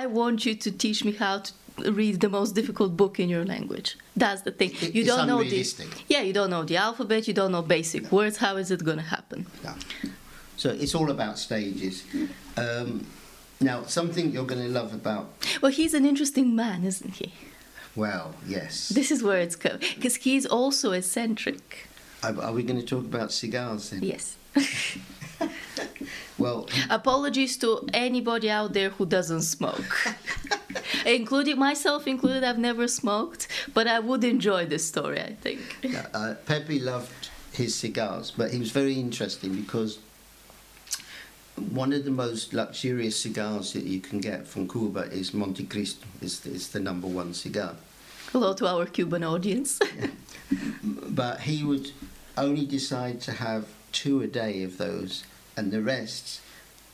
"I 0.00 0.02
want 0.18 0.46
you 0.46 0.54
to 0.64 0.70
teach 0.84 1.04
me 1.04 1.12
how 1.12 1.34
to 1.46 1.50
read 1.80 2.20
the 2.20 2.28
most 2.28 2.54
difficult 2.54 2.96
book 2.96 3.18
in 3.20 3.28
your 3.28 3.44
language." 3.44 3.96
That's 4.16 4.42
the 4.42 4.50
thing. 4.52 4.70
You 4.80 5.02
it's 5.02 5.08
don't 5.08 5.26
know 5.26 5.42
the 5.42 5.64
yeah, 6.08 6.22
you 6.22 6.32
don't 6.32 6.50
know 6.50 6.64
the 6.64 6.76
alphabet. 6.76 7.28
You 7.28 7.34
don't 7.34 7.52
know 7.52 7.62
basic 7.62 8.10
words. 8.12 8.38
How 8.38 8.56
is 8.56 8.70
it 8.70 8.84
going 8.84 8.98
to 8.98 9.04
happen? 9.16 9.46
Yeah. 9.64 9.74
So 10.56 10.70
it's 10.70 10.94
all 10.94 11.10
about 11.10 11.38
stages. 11.38 12.04
Um, 12.56 13.06
now, 13.60 13.84
something 13.84 14.30
you're 14.32 14.46
going 14.46 14.62
to 14.62 14.68
love 14.68 14.92
about, 14.94 15.26
Well, 15.62 15.72
he's 15.72 15.94
an 15.94 16.04
interesting 16.04 16.54
man, 16.54 16.84
isn't 16.84 17.14
he? 17.14 17.32
well, 17.96 18.34
yes. 18.46 18.88
This 18.88 19.10
is 19.10 19.22
where 19.22 19.38
it's 19.40 19.56
coming. 19.56 19.80
Because 19.96 20.16
he's 20.16 20.46
also 20.46 20.92
eccentric. 20.92 21.88
Are, 22.22 22.40
are 22.42 22.52
we 22.52 22.62
going 22.62 22.80
to 22.80 22.86
talk 22.86 23.04
about 23.04 23.32
cigars 23.32 23.90
then? 23.90 24.02
Yes. 24.02 24.36
Well, 26.38 26.68
Apologies 26.90 27.56
to 27.58 27.86
anybody 27.92 28.48
out 28.50 28.72
there 28.72 28.90
who 28.90 29.06
doesn't 29.06 29.42
smoke. 29.42 30.06
including 31.06 31.58
myself 31.58 32.06
included, 32.06 32.44
I've 32.44 32.58
never 32.58 32.86
smoked, 32.88 33.48
but 33.74 33.86
I 33.86 33.98
would 33.98 34.24
enjoy 34.24 34.66
this 34.66 34.86
story, 34.86 35.20
I 35.20 35.34
think. 35.34 35.60
uh, 36.14 36.34
Pepe 36.46 36.78
loved 36.78 37.30
his 37.52 37.74
cigars, 37.74 38.30
but 38.36 38.52
he 38.52 38.58
was 38.58 38.70
very 38.70 38.94
interesting 38.94 39.54
because 39.56 39.98
one 41.72 41.92
of 41.92 42.04
the 42.04 42.10
most 42.10 42.52
luxurious 42.54 43.18
cigars 43.18 43.72
that 43.72 43.82
you 43.82 44.00
can 44.00 44.20
get 44.20 44.46
from 44.46 44.68
Cuba 44.68 45.00
is 45.10 45.34
Monte 45.34 45.64
Cristo. 45.64 46.06
Is 46.20 46.46
is 46.46 46.68
the 46.68 46.78
number 46.78 47.08
one 47.08 47.34
cigar. 47.34 47.74
Hello 48.32 48.54
to 48.54 48.66
our 48.66 48.86
Cuban 48.86 49.24
audience. 49.24 49.80
But 51.20 51.40
he 51.40 51.64
would 51.64 51.90
only 52.36 52.64
decide 52.64 53.20
to 53.22 53.32
have 53.32 53.66
two 53.92 54.22
a 54.22 54.26
day 54.26 54.62
of 54.62 54.78
those, 54.78 55.24
and 55.58 55.72
the 55.72 55.82
rest 55.82 56.40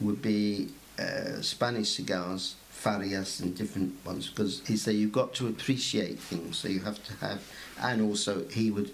would 0.01 0.23
be 0.23 0.71
uh, 0.99 1.43
Spanish 1.43 1.91
cigars, 1.91 2.57
Farias, 2.71 3.41
and 3.41 3.55
different 3.55 3.93
ones. 4.07 4.29
Because 4.29 4.67
he 4.67 4.79
said 4.79 4.95
you've 4.95 5.13
got 5.13 5.35
to 5.35 5.49
appreciate 5.49 6.19
things, 6.19 6.57
so 6.57 6.69
you 6.69 6.81
have 6.81 7.05
to 7.05 7.13
have, 7.17 7.43
and 7.83 8.01
also 8.01 8.49
he 8.49 8.71
would 8.71 8.91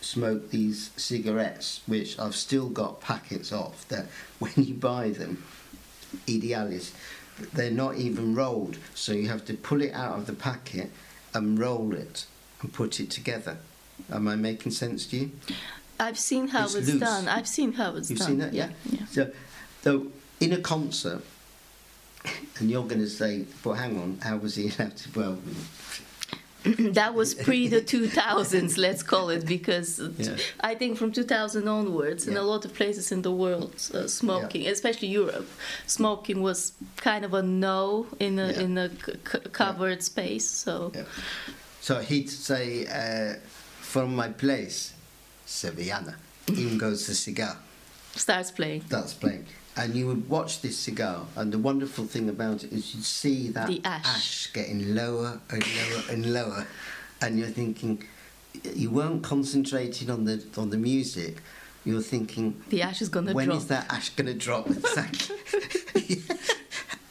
smoke 0.00 0.50
these 0.50 0.90
cigarettes, 0.96 1.80
which 1.86 2.16
I've 2.16 2.36
still 2.36 2.68
got 2.68 3.00
packets 3.00 3.50
of. 3.50 3.88
That 3.88 4.06
when 4.38 4.52
you 4.56 4.74
buy 4.74 5.10
them, 5.10 5.42
Ideales, 6.28 6.92
they're 7.52 7.72
not 7.72 7.96
even 7.96 8.36
rolled, 8.36 8.78
so 8.94 9.12
you 9.12 9.28
have 9.28 9.44
to 9.46 9.54
pull 9.54 9.82
it 9.82 9.92
out 9.92 10.16
of 10.16 10.26
the 10.26 10.32
packet 10.32 10.92
and 11.34 11.58
roll 11.58 11.92
it 11.92 12.26
and 12.62 12.72
put 12.72 13.00
it 13.00 13.10
together. 13.10 13.58
Am 14.12 14.28
I 14.28 14.36
making 14.36 14.70
sense 14.70 15.06
to 15.06 15.16
you? 15.16 15.30
I've 15.98 16.18
seen 16.18 16.48
how 16.48 16.64
It's 16.66 16.92
done. 16.98 17.28
I've 17.28 17.48
seen 17.48 17.72
how 17.72 17.96
it's 17.96 18.10
You've 18.10 18.18
done. 18.18 18.28
seen 18.28 18.38
that, 18.38 18.52
yeah? 18.52 18.70
yeah. 18.90 19.06
So, 19.06 19.30
so 19.82 20.06
in 20.40 20.52
a 20.52 20.58
concert, 20.58 21.22
and 22.58 22.70
you're 22.70 22.84
going 22.84 23.00
to 23.00 23.08
say, 23.08 23.44
"But 23.62 23.74
hang 23.74 23.98
on, 24.00 24.18
how 24.22 24.36
was 24.36 24.56
he 24.56 24.64
allowed 24.78 24.96
to?" 24.96 25.08
Well, 25.18 25.38
that 26.64 27.14
was 27.14 27.34
pre 27.46 27.68
the 27.68 27.80
2000s, 27.80 28.76
let's 28.76 29.02
call 29.02 29.30
it, 29.30 29.46
because 29.46 30.00
Yeah. 30.18 30.36
I 30.60 30.74
think 30.74 30.98
from 30.98 31.12
2000 31.12 31.68
onwards, 31.68 32.26
in 32.26 32.36
a 32.36 32.42
lot 32.42 32.64
of 32.64 32.74
places 32.74 33.12
in 33.12 33.22
the 33.22 33.30
world, 33.30 33.74
uh, 33.94 34.08
smoking, 34.08 34.66
especially 34.66 35.08
Europe, 35.08 35.48
smoking 35.86 36.42
was 36.42 36.72
kind 36.96 37.24
of 37.24 37.32
a 37.34 37.42
no 37.42 38.06
in 38.18 38.38
a 38.38 38.48
Yeah. 38.52 38.60
in 38.60 38.78
a 38.78 38.88
c- 38.90 39.38
covered 39.52 40.02
space. 40.02 40.48
So 40.48 40.90
yeah. 40.94 41.04
So 41.80 42.00
he'd 42.00 42.28
say, 42.28 42.86
uh, 42.86 43.38
"From 43.80 44.16
my 44.16 44.28
place, 44.30 44.92
Sevillana, 45.46 46.14
in 46.48 46.78
goes 46.78 47.06
the 47.06 47.14
cigar." 47.14 47.56
starts 48.14 48.50
playing 48.50 48.80
Starts 48.86 49.12
playing. 49.14 49.44
And 49.76 49.94
you 49.94 50.06
would 50.06 50.26
watch 50.30 50.62
this 50.62 50.78
cigar, 50.78 51.26
and 51.36 51.52
the 51.52 51.58
wonderful 51.58 52.06
thing 52.06 52.30
about 52.30 52.64
it 52.64 52.72
is 52.72 52.94
you'd 52.94 53.04
see 53.04 53.48
that 53.50 53.66
The 53.66 53.82
ash. 53.84 54.50
getting 54.54 54.94
lower 54.94 55.38
and 55.50 55.62
lower 55.62 56.02
and 56.10 56.32
lower, 56.32 56.66
and 57.20 57.38
you're 57.38 57.48
thinking, 57.48 58.02
you 58.74 58.90
weren't 58.90 59.22
concentrating 59.22 60.08
on 60.10 60.24
the 60.24 60.42
on 60.56 60.70
the 60.70 60.78
music. 60.78 61.42
You're 61.84 62.00
thinking, 62.02 62.62
the 62.70 62.80
ash 62.82 63.02
is 63.02 63.10
gonna 63.10 63.32
when 63.34 63.46
drop. 63.48 63.58
is 63.58 63.66
that 63.68 63.92
ash 63.92 64.08
going 64.10 64.26
to 64.26 64.34
drop 64.34 64.68
exactly? 64.70 65.36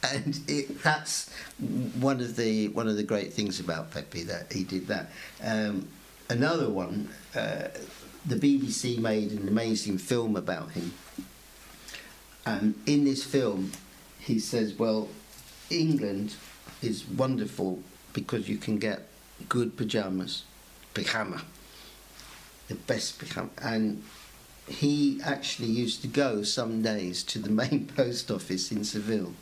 and 0.04 0.40
it, 0.48 0.82
that's 0.84 1.30
one 2.00 2.20
of 2.20 2.36
the 2.36 2.70
one 2.70 2.88
of 2.88 2.96
the 2.98 3.04
great 3.04 3.32
things 3.32 3.60
about 3.60 3.92
Pepe 3.92 4.24
that 4.24 4.52
he 4.52 4.64
did 4.64 4.88
that. 4.88 5.12
Um, 5.44 5.88
another 6.30 6.70
one, 6.70 7.10
uh, 7.36 7.68
the 8.26 8.36
BBC 8.36 8.98
made 8.98 9.32
an 9.32 9.48
amazing 9.48 9.98
film 9.98 10.36
about 10.36 10.72
him. 10.72 10.94
And 12.46 12.76
in 12.86 13.06
this 13.06 13.24
film, 13.24 13.72
he 14.20 14.40
says, 14.40 14.74
"Well, 14.74 15.10
England 15.70 16.36
is 16.82 17.06
wonderful 17.06 17.82
because 18.14 18.48
you 18.50 18.58
can 18.58 18.78
get 18.78 19.08
good 19.50 19.78
pajamas, 19.78 20.44
pajama, 20.94 21.44
the 22.68 22.76
best 22.76 23.20
pajama, 23.20 23.50
and." 23.62 24.04
he 24.68 25.22
actually 25.24 25.68
used 25.68 26.02
to 26.02 26.08
go 26.08 26.42
some 26.42 26.82
days 26.82 27.24
to 27.24 27.40
the 27.40 27.50
main 27.62 27.86
post 27.96 28.32
office 28.32 28.72
in 28.72 28.84
Seville 28.84 29.34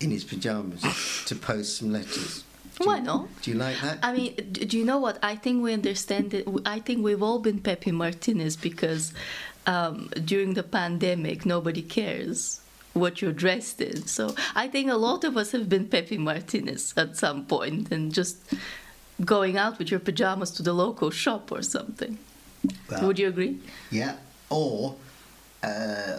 in 0.00 0.10
his 0.10 0.24
pajamas 0.24 0.82
to 1.26 1.34
post 1.34 1.76
some 1.76 1.92
letters. 1.92 2.44
Do 2.80 2.86
Why 2.86 2.98
you- 2.98 3.02
not? 3.02 3.42
Do 3.42 3.50
you 3.50 3.56
like 3.56 3.80
that? 3.80 3.98
I 4.02 4.12
mean, 4.12 4.34
do 4.52 4.78
you 4.78 4.84
know 4.84 4.98
what? 4.98 5.18
I 5.22 5.34
think 5.36 5.62
we 5.62 5.72
understand 5.72 6.32
it. 6.34 6.46
I 6.64 6.78
think 6.80 7.02
we've 7.04 7.22
all 7.22 7.38
been 7.40 7.60
Pepe 7.60 7.90
Martinez 7.92 8.56
because 8.56 9.12
um, 9.66 10.10
during 10.24 10.54
the 10.54 10.62
pandemic, 10.62 11.44
nobody 11.44 11.82
cares 11.82 12.60
what 12.94 13.20
you're 13.20 13.32
dressed 13.32 13.80
in. 13.80 14.06
So 14.06 14.34
I 14.54 14.68
think 14.68 14.90
a 14.90 14.96
lot 14.96 15.24
of 15.24 15.36
us 15.36 15.52
have 15.52 15.68
been 15.68 15.86
Pepe 15.88 16.18
Martinez 16.18 16.94
at 16.96 17.16
some 17.16 17.44
point 17.46 17.90
and 17.92 18.12
just 18.12 18.36
going 19.24 19.56
out 19.56 19.78
with 19.78 19.90
your 19.90 20.00
pajamas 20.00 20.50
to 20.52 20.62
the 20.62 20.72
local 20.72 21.10
shop 21.10 21.50
or 21.50 21.62
something. 21.62 22.18
Well, 22.90 23.06
Would 23.06 23.18
you 23.18 23.28
agree? 23.28 23.58
Yeah. 23.90 24.16
Or 24.50 24.96
uh, 25.62 26.18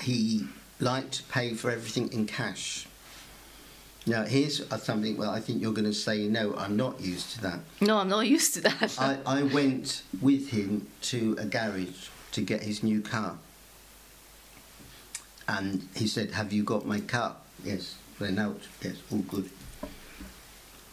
he 0.00 0.46
liked 0.80 1.12
to 1.14 1.22
pay 1.24 1.54
for 1.54 1.70
everything 1.70 2.12
in 2.12 2.26
cash. 2.26 2.86
Now, 4.04 4.24
here's 4.24 4.60
uh, 4.60 4.78
something, 4.78 5.16
well, 5.16 5.30
I 5.30 5.40
think 5.40 5.62
you're 5.62 5.72
going 5.72 5.84
to 5.84 5.94
say, 5.94 6.26
no, 6.26 6.54
I'm 6.56 6.76
not 6.76 7.00
used 7.00 7.34
to 7.34 7.42
that. 7.42 7.60
No, 7.80 7.98
I'm 7.98 8.08
not 8.08 8.26
used 8.38 8.54
to 8.54 8.60
that. 8.62 8.96
I, 8.98 9.18
I 9.24 9.42
went 9.44 10.02
with 10.20 10.50
him 10.50 10.88
to 11.02 11.36
a 11.38 11.44
garage 11.44 12.08
to 12.32 12.40
get 12.40 12.62
his 12.62 12.82
new 12.82 13.00
car. 13.00 13.38
And 15.46 15.88
he 15.94 16.06
said, 16.06 16.32
Have 16.32 16.52
you 16.52 16.64
got 16.64 16.86
my 16.86 17.00
car? 17.00 17.36
Yes. 17.64 17.96
Went 18.18 18.38
out. 18.38 18.60
Yes, 18.80 18.96
all 19.10 19.18
good. 19.18 19.50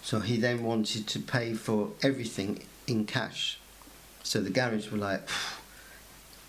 So 0.02 0.20
he 0.20 0.38
then 0.38 0.64
wanted 0.64 1.08
to 1.08 1.20
pay 1.20 1.54
for 1.54 1.92
everything 2.02 2.64
in 2.88 3.06
cash. 3.06 3.60
So 4.24 4.42
the 4.42 4.50
garage 4.50 4.92
were 4.92 4.98
like, 4.98 5.28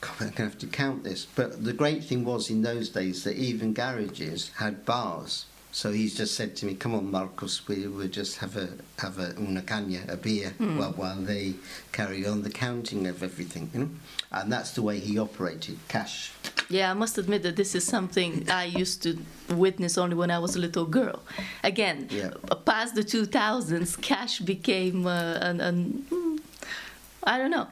God, 0.01 0.13
I'm 0.13 0.27
going 0.29 0.33
to 0.33 0.43
have 0.45 0.59
to 0.59 0.67
count 0.67 1.05
this. 1.05 1.27
But 1.27 1.65
the 1.65 1.73
great 1.73 2.05
thing 2.05 2.25
was 2.25 2.49
in 2.51 2.63
those 2.63 2.89
days 2.89 3.25
that 3.25 3.37
even 3.37 3.75
garages 3.75 4.51
had 4.57 4.85
bars. 4.87 5.45
So 5.73 5.93
he's 5.93 6.17
just 6.17 6.35
said 6.35 6.57
to 6.57 6.67
me, 6.67 6.75
"Come 6.75 6.95
on, 6.95 7.11
Marcos, 7.11 7.67
we 7.69 7.87
will 7.87 8.09
just 8.09 8.39
have 8.39 8.57
a 8.57 8.69
have 8.99 9.19
a 9.19 9.35
una 9.39 9.63
caña, 9.63 10.09
a 10.13 10.17
beer, 10.17 10.53
while, 10.59 10.93
while 10.93 11.17
they 11.17 11.55
carry 11.93 12.27
on 12.27 12.43
the 12.43 12.51
counting 12.51 13.07
of 13.07 13.23
everything." 13.23 13.71
You 13.73 13.81
know, 13.81 13.91
and 14.33 14.53
that's 14.53 14.73
the 14.73 14.83
way 14.83 14.99
he 14.99 15.19
operated, 15.19 15.79
cash. 15.89 16.33
Yeah, 16.69 16.91
I 16.91 16.95
must 16.95 17.19
admit 17.19 17.43
that 17.43 17.57
this 17.57 17.75
is 17.75 17.85
something 17.85 18.49
I 18.51 18.65
used 18.65 19.03
to 19.05 19.19
witness 19.49 19.97
only 19.99 20.17
when 20.17 20.31
I 20.31 20.39
was 20.39 20.57
a 20.57 20.59
little 20.59 20.87
girl. 20.87 21.21
Again, 21.65 22.09
Yeah. 22.11 22.31
past 22.65 22.95
the 22.95 23.03
2000s, 23.03 23.97
cash 24.01 24.39
became 24.41 25.07
uh, 25.07 25.39
an, 25.41 25.61
an 25.61 26.05
mm, 26.11 26.39
I 27.25 27.39
don't 27.39 27.51
know. 27.51 27.67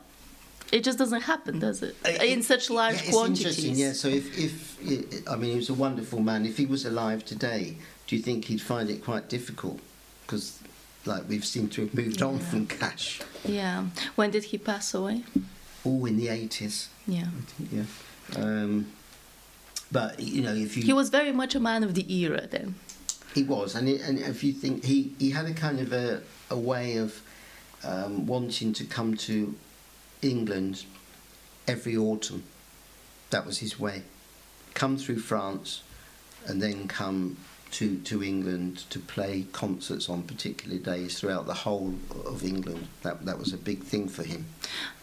It 0.70 0.84
just 0.84 0.98
doesn't 0.98 1.22
happen, 1.22 1.58
does 1.60 1.82
it? 1.82 1.96
Uh, 2.04 2.22
In 2.22 2.42
such 2.42 2.68
large 2.70 2.96
yeah, 2.96 3.00
it's 3.02 3.10
quantities. 3.10 3.64
interesting, 3.64 3.74
yeah. 3.76 3.92
So 3.92 4.08
if, 4.08 4.38
if 4.38 5.28
I 5.28 5.36
mean, 5.36 5.50
he 5.52 5.56
was 5.56 5.70
a 5.70 5.74
wonderful 5.74 6.20
man. 6.20 6.44
If 6.44 6.56
he 6.58 6.66
was 6.66 6.84
alive 6.84 7.24
today, 7.24 7.76
do 8.06 8.16
you 8.16 8.22
think 8.22 8.44
he'd 8.46 8.60
find 8.60 8.90
it 8.90 9.02
quite 9.02 9.28
difficult? 9.30 9.80
Because, 10.26 10.58
like, 11.06 11.26
we've 11.28 11.44
seemed 11.44 11.72
to 11.72 11.82
have 11.82 11.94
moved 11.94 12.20
on 12.20 12.38
from 12.38 12.66
cash. 12.66 13.20
Yeah. 13.46 13.86
When 14.14 14.30
did 14.30 14.44
he 14.44 14.58
pass 14.58 14.92
away? 14.92 15.24
All 15.84 16.04
in 16.04 16.16
the 16.18 16.28
eighties, 16.28 16.88
Yeah. 17.06 17.28
Think. 17.56 17.70
Yeah. 17.72 18.42
Um, 18.42 18.86
but 19.90 20.20
you 20.20 20.42
know, 20.42 20.52
if 20.54 20.76
you 20.76 20.82
He 20.82 20.92
was 20.92 21.08
very 21.08 21.32
much 21.32 21.54
a 21.54 21.60
man 21.60 21.82
of 21.82 21.94
the 21.94 22.04
era 22.14 22.46
then. 22.46 22.74
He 23.34 23.42
was, 23.42 23.74
and 23.74 23.88
it, 23.88 24.02
and 24.02 24.18
if 24.18 24.44
you 24.44 24.52
think 24.52 24.84
he, 24.84 25.14
he 25.18 25.30
had 25.30 25.46
a 25.46 25.54
kind 25.54 25.80
of 25.80 25.92
a, 25.92 26.20
a 26.50 26.58
way 26.58 26.96
of 26.96 27.22
um, 27.84 28.26
wanting 28.26 28.72
to 28.74 28.84
come 28.84 29.16
to 29.18 29.54
England 30.22 30.84
every 31.66 31.96
autumn. 31.96 32.44
That 33.30 33.44
was 33.44 33.58
his 33.58 33.78
way. 33.78 34.02
Come 34.74 34.96
through 34.96 35.18
France, 35.18 35.82
and 36.46 36.62
then 36.62 36.88
come 36.88 37.36
to, 37.72 37.98
to 37.98 38.22
England 38.22 38.84
to 38.90 38.98
play 38.98 39.46
concerts 39.52 40.08
on 40.08 40.22
particular 40.22 40.78
days 40.78 41.18
throughout 41.18 41.46
the 41.46 41.54
whole 41.54 41.94
of 42.24 42.42
England. 42.42 42.88
That, 43.02 43.24
that 43.26 43.38
was 43.38 43.52
a 43.52 43.58
big 43.58 43.82
thing 43.82 44.08
for 44.08 44.22
him. 44.22 44.46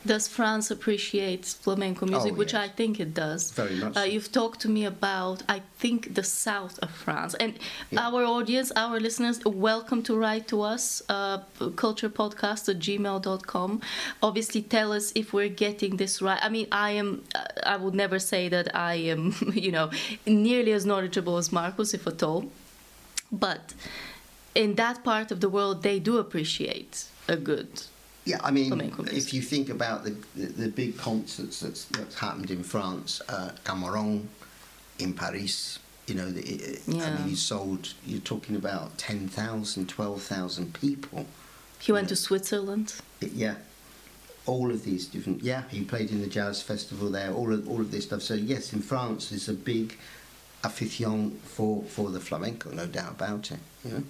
Does 0.05 0.27
France 0.27 0.69
appreciate 0.69 1.45
flamenco 1.45 2.05
music, 2.05 2.33
Oh, 2.33 2.35
which 2.35 2.53
yes. 2.53 2.61
I 2.65 2.67
think 2.79 2.99
it 2.99 3.13
does? 3.15 3.51
Very 3.51 3.75
much 3.75 3.97
Uh, 3.97 4.01
you've 4.01 4.31
talked 4.31 4.59
to 4.61 4.69
me 4.69 4.85
about, 4.85 5.41
I 5.49 5.61
think, 5.79 6.13
the 6.13 6.23
south 6.23 6.77
of 6.85 6.91
France. 6.91 7.33
And 7.43 7.53
Yeah. 7.91 8.05
our 8.07 8.23
audience, 8.23 8.71
our 8.75 8.99
listeners, 8.99 9.37
welcome 9.45 10.03
to 10.03 10.15
write 10.15 10.47
to 10.49 10.61
us, 10.61 11.01
uh, 11.09 11.39
culturepodcast 11.59 12.69
at 12.69 12.77
gmail.com. 12.79 13.81
Obviously, 14.21 14.61
tell 14.61 14.91
us 14.91 15.11
if 15.15 15.33
we're 15.33 15.49
getting 15.65 15.97
this 15.97 16.21
right. 16.21 16.39
I 16.47 16.49
mean, 16.49 16.67
I 16.71 16.91
am, 16.91 17.23
uh, 17.33 17.39
I 17.73 17.77
would 17.77 17.95
never 17.95 18.19
say 18.19 18.47
that 18.49 18.67
I 18.75 18.95
am, 19.13 19.21
you 19.65 19.71
know, 19.71 19.89
nearly 20.27 20.71
as 20.71 20.85
knowledgeable 20.85 21.37
as 21.37 21.51
Marcos, 21.51 21.93
if 21.95 22.05
at 22.05 22.21
all. 22.21 22.41
But 23.31 23.73
in 24.53 24.75
that 24.75 25.03
part 25.03 25.31
of 25.31 25.39
the 25.41 25.49
world, 25.49 25.81
they 25.81 25.97
do 25.99 26.17
appreciate 26.19 27.05
a 27.27 27.35
good. 27.37 27.69
Yeah, 28.25 28.39
I 28.43 28.49
mean, 28.51 28.69
if 29.11 29.33
you 29.33 29.41
think 29.41 29.69
about 29.69 30.03
the, 30.03 30.15
the, 30.35 30.45
the 30.47 30.67
big 30.67 30.97
concerts 30.97 31.59
that's, 31.59 31.85
that's 31.85 32.15
happened 32.17 32.49
in 32.49 32.63
France, 32.63 33.21
uh, 33.29 33.51
Camarón, 33.63 34.25
in 34.97 35.13
Paris, 35.13 35.77
you 36.07 36.15
know, 36.15 36.29
the, 36.31 36.79
I 36.87 36.91
mean, 36.91 37.29
he 37.29 37.35
sold, 37.35 37.93
you're 38.05 38.19
talking 38.21 38.55
about 38.55 38.97
10,000, 38.97 39.87
12,000 39.87 40.73
people. 40.73 41.27
He 41.79 41.91
went 41.91 42.09
to 42.09 42.15
Switzerland. 42.15 42.95
It- 43.21 43.33
yeah, 43.33 43.55
all 44.47 44.71
of 44.71 44.83
these 44.83 45.05
different. 45.07 45.43
Yeah, 45.43 45.63
he 45.69 45.83
played 45.83 46.09
in 46.09 46.21
the 46.21 46.27
jazz 46.27 46.61
festival 46.63 47.09
there. 47.11 47.31
All 47.31 47.51
of 47.53 47.67
all 47.67 47.81
of 47.81 47.91
this 47.91 48.05
stuff. 48.05 48.21
So 48.21 48.33
yes, 48.35 48.73
in 48.73 48.81
France, 48.81 49.29
there's 49.29 49.49
a 49.49 49.53
big 49.53 49.97
afición 50.63 51.37
for 51.39 51.83
for 51.83 52.11
the 52.11 52.19
flamenco, 52.19 52.71
no 52.71 52.85
doubt 52.87 53.11
about 53.11 53.51
it. 53.51 53.59
You 53.83 53.91
know, 53.91 54.03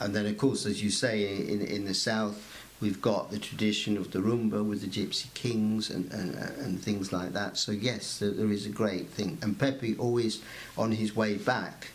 and 0.00 0.14
then 0.14 0.26
of 0.26 0.36
course, 0.36 0.66
as 0.66 0.82
you 0.82 0.90
say, 0.90 1.24
in 1.48 1.62
in 1.62 1.84
the 1.86 1.94
south, 1.94 2.36
we've 2.80 3.00
got 3.00 3.30
the 3.30 3.38
tradition 3.38 3.96
of 3.96 4.10
the 4.10 4.18
rumba 4.18 4.64
with 4.64 4.80
the 4.80 4.86
Gypsy 4.88 5.32
Kings 5.34 5.90
and 5.90 6.10
and, 6.12 6.34
and 6.34 6.80
things 6.80 7.12
like 7.12 7.32
that. 7.32 7.56
So 7.56 7.72
yes, 7.72 8.18
there, 8.18 8.30
there 8.30 8.50
is 8.50 8.66
a 8.66 8.70
great 8.70 9.08
thing. 9.08 9.38
And 9.42 9.58
Pepe 9.58 9.96
always, 9.98 10.42
on 10.76 10.92
his 10.92 11.14
way 11.14 11.36
back. 11.36 11.88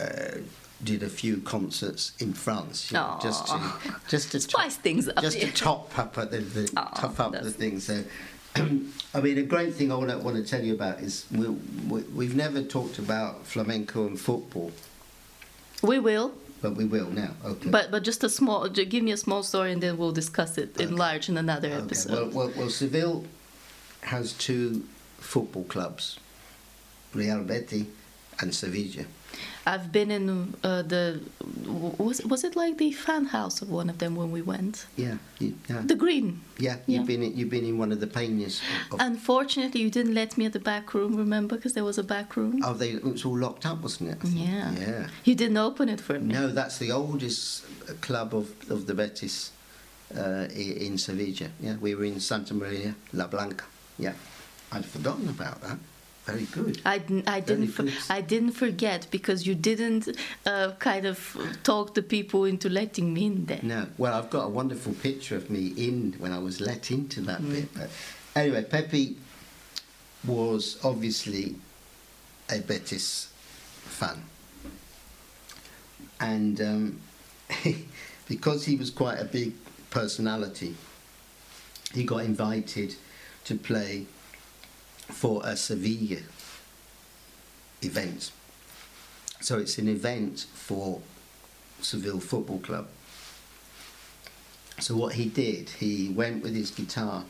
Uh, 0.00 0.38
did 0.84 1.02
a 1.02 1.08
few 1.08 1.36
concerts 1.42 2.12
in 2.18 2.32
France, 2.32 2.90
you 2.90 2.96
know, 2.96 3.18
just 3.22 3.46
to 3.46 3.60
just 4.08 4.32
to 4.32 4.40
Spice 4.40 4.76
things 4.76 5.08
up. 5.08 5.20
just 5.20 5.40
to 5.40 5.52
top 5.52 5.96
up 5.98 6.14
the, 6.14 6.24
the 6.24 6.66
tough 6.96 7.20
up 7.20 7.32
the 7.32 7.50
thing. 7.50 7.78
So, 7.78 8.02
I 8.56 9.20
mean, 9.20 9.38
a 9.38 9.42
great 9.42 9.74
thing 9.74 9.92
I 9.92 9.96
want 9.96 10.10
to, 10.10 10.18
want 10.18 10.36
to 10.36 10.44
tell 10.44 10.62
you 10.62 10.74
about 10.74 11.00
is 11.00 11.26
we, 11.30 11.48
we, 11.48 12.00
we've 12.02 12.34
never 12.34 12.62
talked 12.62 12.98
about 12.98 13.46
flamenco 13.46 14.06
and 14.06 14.18
football, 14.18 14.72
We 15.82 15.98
will, 15.98 16.32
but 16.62 16.76
we 16.76 16.84
will 16.84 17.10
now. 17.10 17.32
Okay. 17.44 17.68
but 17.68 17.90
but 17.90 18.02
just 18.04 18.24
a 18.24 18.28
small. 18.28 18.68
ju- 18.68 18.84
Give 18.84 19.02
me 19.02 19.12
a 19.12 19.16
small 19.16 19.42
story, 19.42 19.72
and 19.72 19.82
then 19.82 19.98
we'll 19.98 20.12
discuss 20.12 20.56
it 20.56 20.80
in 20.80 20.96
large 20.96 21.28
in 21.28 21.36
another 21.36 21.68
okay. 21.68 21.84
episode. 21.84 22.12
Well, 22.12 22.46
well, 22.46 22.52
well, 22.56 22.70
Seville 22.70 23.24
has 24.02 24.32
two 24.32 24.84
football 25.18 25.64
clubs, 25.64 26.18
Real 27.12 27.42
Betis 27.42 27.86
and 28.40 28.54
Sevilla. 28.54 29.04
I've 29.64 29.92
been 29.92 30.10
in 30.10 30.54
uh, 30.64 30.82
the 30.82 31.20
was 31.66 32.20
was 32.24 32.42
it 32.42 32.56
like 32.56 32.78
the 32.78 32.90
fan 32.92 33.26
house 33.26 33.62
of 33.62 33.70
one 33.70 33.88
of 33.88 33.98
them 33.98 34.16
when 34.16 34.32
we 34.32 34.42
went? 34.42 34.86
Yeah, 34.96 35.18
you, 35.38 35.54
yeah, 35.68 35.82
The 35.84 35.94
green. 35.94 36.40
yeah. 36.58 36.76
yeah. 36.86 36.98
You've 36.98 37.06
been 37.06 37.22
in, 37.22 37.36
you've 37.36 37.50
been 37.50 37.64
in 37.64 37.78
one 37.78 37.92
of 37.92 38.00
the. 38.00 38.06
Of, 38.12 38.98
Unfortunately, 38.98 39.80
you 39.80 39.90
didn't 39.90 40.14
let 40.14 40.36
me 40.36 40.46
at 40.46 40.52
the 40.52 40.60
back 40.60 40.94
room. 40.94 41.14
Remember, 41.16 41.56
because 41.56 41.74
there 41.74 41.84
was 41.84 41.98
a 41.98 42.02
back 42.02 42.36
room. 42.36 42.60
oh, 42.64 42.74
they 42.74 42.90
it 42.90 43.04
was 43.04 43.24
all 43.24 43.38
locked 43.38 43.64
up, 43.64 43.82
wasn't 43.82 44.10
it? 44.10 44.18
Yeah. 44.28 44.72
Yeah. 44.72 45.06
You 45.24 45.34
didn't 45.36 45.56
open 45.58 45.88
it 45.88 46.00
for 46.00 46.18
me. 46.18 46.34
No, 46.34 46.48
that's 46.48 46.78
the 46.78 46.90
oldest 46.90 47.64
uh, 47.88 47.92
club 48.00 48.34
of, 48.34 48.46
of 48.70 48.86
the 48.86 48.94
Betis 48.94 49.52
uh, 50.16 50.48
in 50.54 50.98
Sevilla. 50.98 51.50
Yeah, 51.60 51.76
we 51.80 51.94
were 51.94 52.04
in 52.04 52.18
Santa 52.20 52.54
Maria 52.54 52.94
La 53.12 53.26
Blanca. 53.28 53.64
Yeah, 53.98 54.14
I'd 54.72 54.84
forgotten 54.84 55.28
about 55.28 55.60
that. 55.62 55.78
Very 56.32 56.46
good. 56.46 56.80
I, 56.84 56.98
didn't- 56.98 57.28
I 57.28 57.40
didn't 57.40 57.68
for-. 57.68 58.12
I 58.12 58.20
didn't 58.20 58.52
forget 58.52 59.06
because 59.10 59.46
you 59.46 59.54
didn't 59.54 60.08
uh, 60.46 60.72
kind 60.78 61.06
of 61.06 61.36
talk 61.62 61.94
the 61.94 62.02
people 62.02 62.44
into 62.44 62.68
letting 62.68 63.12
me 63.14 63.26
in 63.26 63.46
there. 63.46 63.60
No, 63.62 63.86
well, 63.98 64.14
I've 64.14 64.30
got 64.30 64.44
a 64.46 64.48
wonderful 64.48 64.94
picture 64.94 65.36
of 65.36 65.50
me 65.50 65.68
in 65.76 66.14
when 66.18 66.32
I 66.32 66.38
was 66.38 66.60
let 66.60 66.90
into 66.90 67.20
that 67.22 67.40
Mm. 67.42 67.50
bit. 67.52 67.74
But 67.74 67.90
anyway, 68.36 68.64
Pepe 68.64 69.16
was 70.24 70.78
obviously 70.84 71.56
a 72.50 72.58
Betis 72.60 73.28
fan, 73.84 74.22
and 76.20 76.60
um, 76.60 77.00
because 78.28 78.64
he 78.64 78.76
was 78.76 78.90
quite 78.90 79.18
a 79.18 79.24
big 79.24 79.52
personality, 79.90 80.74
he 81.94 82.04
got 82.04 82.24
invited 82.24 82.94
to 83.44 83.54
play 83.56 84.06
for 85.12 85.42
a 85.44 85.56
Sevilla 85.56 86.20
event. 87.82 88.32
So 89.40 89.58
it's 89.58 89.78
an 89.78 89.88
event 89.88 90.46
for 90.54 91.00
Seville 91.80 92.20
Football 92.20 92.60
Club. 92.60 92.88
So 94.78 94.96
what 94.96 95.14
he 95.14 95.26
did, 95.26 95.70
he 95.70 96.08
went 96.08 96.42
with 96.42 96.54
his 96.54 96.70
guitar, 96.70 97.24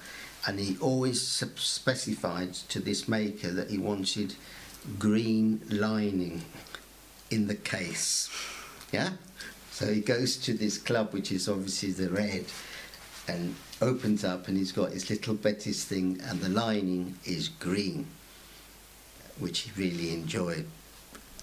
and 0.47 0.59
he 0.59 0.77
always 0.81 1.21
specified 1.21 2.55
to 2.55 2.81
this 2.81 3.09
maker 3.09 3.51
that 3.51 3.71
he 3.71 3.79
wanted 3.79 4.35
green 4.99 5.61
lining 5.71 6.43
in 7.31 7.47
the 7.47 7.55
case. 7.55 8.29
Yeah. 8.93 9.11
So 9.71 9.93
he 9.93 10.01
goes 10.01 10.37
to 10.39 10.53
this 10.53 10.77
club, 10.79 11.13
which 11.13 11.33
is 11.33 11.49
obviously 11.49 11.93
the 11.93 12.11
red, 12.11 12.47
and 13.29 13.55
opens 13.81 14.25
up, 14.25 14.49
and 14.49 14.57
he's 14.57 14.73
got 14.73 14.93
his 14.93 15.09
little 15.11 15.35
Betis 15.35 15.85
thing, 15.85 16.21
and 16.25 16.41
the 16.41 16.49
lining 16.49 17.19
is 17.25 17.49
green, 17.49 18.07
which 19.39 19.61
he 19.61 19.71
really 19.77 20.13
enjoyed 20.13 20.67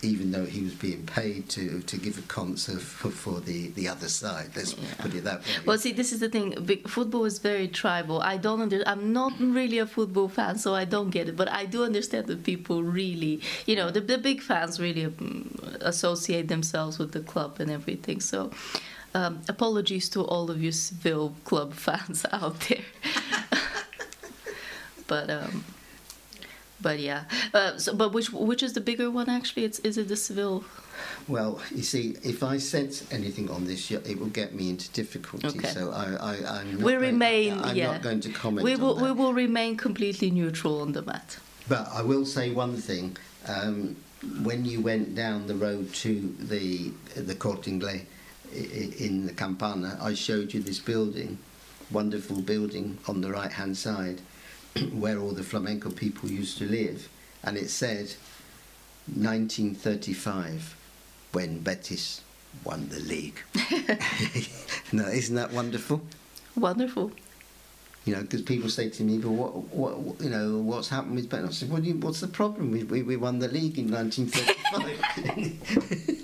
even 0.02 0.32
though 0.32 0.46
he 0.46 0.62
was 0.62 0.74
being 0.74 1.06
paid 1.06 1.50
to, 1.50 1.82
to 1.82 1.98
give 1.98 2.18
a 2.18 2.22
concert 2.24 2.82
for, 3.00 3.10
for 3.10 3.39
the, 3.39 3.70
the 3.70 3.88
other 3.88 4.08
side. 4.08 4.50
Let's 4.56 4.74
put 4.74 5.13
it 5.13 5.24
that 5.24 5.39
way. 5.39 5.46
Well, 5.65 5.78
see, 5.78 5.92
this 5.92 6.12
is 6.13 6.20
the 6.20 6.30
thing. 6.30 6.54
Football 6.88 7.26
is 7.26 7.39
very 7.39 7.68
tribal. 7.68 8.22
I 8.22 8.38
don't 8.38 8.62
under, 8.62 8.84
I'm 8.86 9.12
not 9.12 9.34
really 9.39 9.80
a 9.80 9.86
football 9.86 10.30
fan, 10.30 10.58
so 10.58 10.74
I 10.74 10.86
don't 10.86 11.10
get 11.10 11.28
it. 11.28 11.36
But 11.36 11.50
I 11.50 11.65
do 11.65 11.84
understand 11.84 12.28
that 12.28 12.44
people 12.44 12.84
really, 12.84 13.42
you 13.65 13.76
know, 13.76 13.92
the, 13.92 14.02
the 14.02 14.18
big 14.18 14.42
fans 14.42 14.80
really 14.80 15.06
um, 15.06 15.56
associate 15.82 16.48
themselves 16.48 16.98
with 16.98 17.12
the 17.12 17.22
club 17.22 17.60
and 17.60 17.70
everything. 17.70 18.22
So, 18.22 18.52
um, 19.13 19.41
apologies 19.48 20.10
to 20.10 20.22
all 20.22 20.50
of 20.52 20.62
you 20.62 20.72
Seville 20.72 21.36
club 21.43 21.74
fans 21.86 22.26
out 22.32 22.60
there. 22.62 22.84
but 25.08 25.30
um, 25.30 25.63
but 26.82 27.00
yeah. 27.00 27.24
Uh, 27.54 27.78
so, 27.78 27.93
but 27.95 28.13
which 28.13 28.32
which 28.32 28.63
is 28.63 28.74
the 28.74 28.82
bigger 28.82 29.10
one 29.12 29.30
actually? 29.30 29.65
It's 29.65 29.80
is 29.80 29.98
it 29.98 30.08
the 30.08 30.15
Seville? 30.15 30.63
Well, 31.28 31.62
you 31.74 31.84
see, 31.84 32.17
if 32.24 32.43
I 32.43 32.58
sense 32.58 33.10
anything 33.12 33.50
on 33.50 33.65
this, 33.65 33.89
it 33.91 34.19
will 34.19 34.28
get 34.28 34.54
me 34.54 34.69
into 34.69 34.89
difficulty. 34.89 35.48
Okay. 35.48 35.69
So 35.69 35.91
I, 35.91 36.13
I, 36.15 36.60
I'm 36.60 36.72
not 36.74 36.82
We 36.84 36.91
going- 36.91 37.00
remain. 37.02 37.60
I'm 37.62 37.76
yeah. 37.76 37.91
not 37.93 38.02
going 38.02 38.19
to 38.22 38.30
comment 38.32 38.65
We 38.65 38.76
will 38.76 38.95
on 38.95 38.98
that. 38.98 39.04
we 39.06 39.12
will 39.12 39.34
remain 39.34 39.78
completely 39.78 40.30
neutral 40.32 40.82
on 40.82 40.91
the 40.91 41.02
mat. 41.02 41.38
But 41.69 41.88
I 41.93 42.02
will 42.02 42.26
say 42.26 42.52
one 42.52 42.76
thing. 42.76 43.15
Um, 43.48 43.95
when 44.43 44.65
you 44.65 44.82
went 44.82 45.15
down 45.15 45.48
the 45.48 45.56
road 45.56 45.93
to 46.04 46.36
the 46.39 46.91
the 47.15 47.36
Corte 47.36 47.67
Inglés 47.69 48.02
in 48.53 49.25
the 49.25 49.33
Campana, 49.33 49.97
I 50.01 50.13
showed 50.13 50.53
you 50.53 50.62
this 50.62 50.79
building, 50.79 51.38
wonderful 51.91 52.41
building 52.41 52.97
on 53.07 53.21
the 53.21 53.31
right 53.31 53.51
hand 53.51 53.77
side, 53.77 54.21
where 54.91 55.19
all 55.19 55.31
the 55.31 55.43
flamenco 55.43 55.91
people 55.91 56.29
used 56.29 56.57
to 56.59 56.65
live, 56.65 57.09
and 57.43 57.57
it 57.57 57.69
said 57.69 58.13
1935 59.15 60.75
when 61.31 61.59
Betis 61.59 62.21
won 62.63 62.89
the 62.89 62.99
league. 62.99 63.39
no, 64.91 65.07
isn't 65.07 65.35
that 65.35 65.51
wonderful? 65.51 66.01
Wonderful. 66.55 67.12
You 68.05 68.15
know, 68.15 68.21
because 68.21 68.41
people 68.41 68.69
say 68.69 68.89
to 68.89 69.03
me, 69.03 69.17
"But 69.17 69.29
what, 69.29 69.55
what, 69.73 70.21
you 70.21 70.29
know, 70.29 70.57
what's 70.57 70.89
happened 70.89 71.15
with 71.15 71.29
Betis?" 71.29 71.49
I 71.49 71.53
said, 71.53 71.69
"What 71.69 71.83
you, 71.83 71.95
what's 71.95 72.21
the 72.21 72.27
problem? 72.27 72.71
We, 72.71 72.83
we, 72.83 73.03
we 73.03 73.17
won 73.17 73.39
the 73.39 73.49
league 73.49 73.77
in 73.77 73.91
1935." 73.91 76.15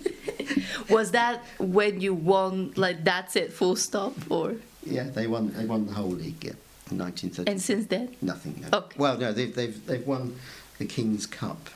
Was 0.90 1.12
that 1.12 1.44
when 1.60 2.02
you 2.02 2.14
won? 2.14 2.74
Like 2.76 3.04
that's 3.04 3.36
it, 3.36 3.54
full 3.54 3.76
stop, 3.76 4.14
or 4.30 4.56
yeah, 4.86 5.04
they 5.04 5.28
won. 5.28 5.52
They 5.54 5.66
won 5.66 5.88
the 5.88 5.94
whole 5.94 6.10
league. 6.10 6.44
Yeah, 6.44 6.52
in 6.92 6.98
1935. 7.00 7.48
and 7.52 7.62
since 7.62 7.86
then? 7.88 8.16
Nothing. 8.22 8.66
No. 8.72 8.78
Okay. 8.78 8.96
Well, 8.98 9.18
no, 9.18 9.34
they've 9.34 9.54
they've 9.54 9.86
they've 9.86 10.06
won 10.06 10.36
the 10.78 10.86
King's 10.86 11.26
Cup 11.26 11.70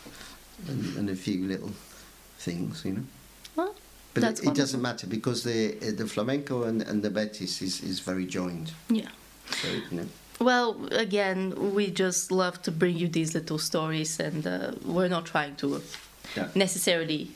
and, 0.67 0.97
and 0.97 1.09
a 1.09 1.15
few 1.15 1.45
little 1.47 1.71
things, 2.37 2.83
you 2.85 2.93
know. 2.93 3.03
Well, 3.55 3.75
But 4.13 4.21
that's 4.21 4.41
it, 4.41 4.49
it 4.49 4.55
doesn't 4.55 4.81
matter 4.81 5.07
because 5.07 5.43
the 5.43 5.71
the 5.91 6.05
flamenco 6.07 6.63
and, 6.63 6.81
and 6.81 7.01
the 7.01 7.09
Betis 7.09 7.61
is, 7.61 7.81
is 7.81 7.99
very 7.99 8.25
joined. 8.25 8.71
Yeah. 8.89 9.09
So 9.51 9.67
you 9.67 9.97
know. 9.97 10.07
Well, 10.39 10.87
again, 10.91 11.73
we 11.73 11.91
just 11.91 12.31
love 12.31 12.61
to 12.61 12.71
bring 12.71 12.95
you 12.95 13.09
these 13.09 13.33
little 13.35 13.57
stories, 13.57 14.19
and 14.21 14.47
uh, 14.47 14.71
we're 14.85 15.09
not 15.09 15.25
trying 15.25 15.57
to 15.57 15.81
necessarily 16.55 17.31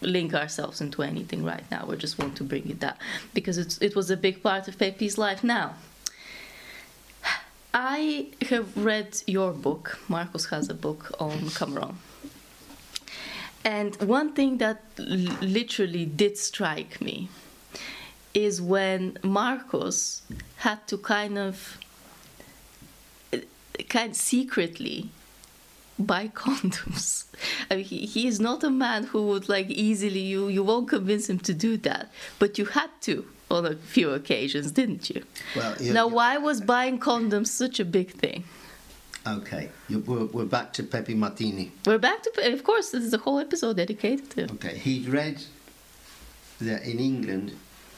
link 0.00 0.34
ourselves 0.34 0.80
into 0.80 1.02
anything 1.02 1.44
right 1.44 1.68
now. 1.70 1.86
We 1.86 1.96
just 1.96 2.18
want 2.18 2.36
to 2.36 2.44
bring 2.44 2.68
it 2.68 2.80
that 2.80 2.98
because 3.34 3.58
it's, 3.58 3.78
it 3.78 3.96
was 3.96 4.10
a 4.10 4.16
big 4.16 4.42
part 4.42 4.68
of 4.68 4.78
Pepe's 4.78 5.18
life 5.18 5.42
now. 5.42 5.74
I 7.72 8.28
have 8.48 8.76
read 8.76 9.22
your 9.26 9.52
book. 9.52 9.98
Marcos 10.08 10.46
has 10.46 10.70
a 10.70 10.74
book 10.74 11.14
on 11.20 11.40
Camarón. 11.58 11.96
And 13.64 13.96
one 13.96 14.32
thing 14.32 14.58
that 14.58 14.82
l- 14.98 15.36
literally 15.42 16.06
did 16.06 16.38
strike 16.38 17.00
me 17.00 17.28
is 18.32 18.62
when 18.62 19.18
Marcos 19.22 20.22
had 20.58 20.86
to 20.86 20.96
kind 20.96 21.36
of 21.36 21.78
eh, 23.32 23.40
kind 23.88 24.10
of 24.12 24.16
secretly 24.16 25.10
buy 25.98 26.28
condoms. 26.34 27.24
I 27.70 27.76
mean, 27.76 27.84
he, 27.84 28.06
he 28.06 28.26
is 28.26 28.38
not 28.40 28.62
a 28.64 28.70
man 28.70 29.04
who 29.04 29.26
would 29.28 29.48
like 29.48 29.68
easily 29.70 30.20
you 30.20 30.48
you 30.48 30.62
won't 30.62 30.88
convince 30.88 31.28
him 31.28 31.38
to 31.40 31.54
do 31.54 31.76
that, 31.78 32.10
but 32.38 32.58
you 32.58 32.64
had 32.66 32.90
to 33.02 33.26
on 33.50 33.64
a 33.64 33.76
few 33.76 34.10
occasions, 34.10 34.72
didn't 34.72 35.08
you? 35.10 35.22
Well, 35.54 35.74
you- 35.80 35.92
now, 35.92 36.08
you- 36.08 36.14
why 36.14 36.36
was 36.38 36.60
buying 36.60 36.98
condoms 36.98 37.48
such 37.48 37.78
a 37.80 37.84
big 37.84 38.10
thing? 38.12 38.44
Okay, 39.26 39.70
you, 39.88 39.98
we're, 40.00 40.26
we're 40.26 40.44
back 40.44 40.72
to 40.74 40.82
Pepe 40.84 41.14
Martini. 41.14 41.72
We're 41.84 41.98
back 41.98 42.22
to, 42.24 42.52
of 42.52 42.62
course, 42.62 42.90
this 42.90 43.02
is 43.02 43.12
a 43.12 43.18
whole 43.18 43.38
episode 43.40 43.76
dedicated 43.76 44.30
to 44.30 44.42
him. 44.42 44.50
Okay, 44.54 44.76
he'd 44.78 45.08
read 45.08 45.42
that 46.60 46.82
in 46.84 46.98
England 47.00 47.56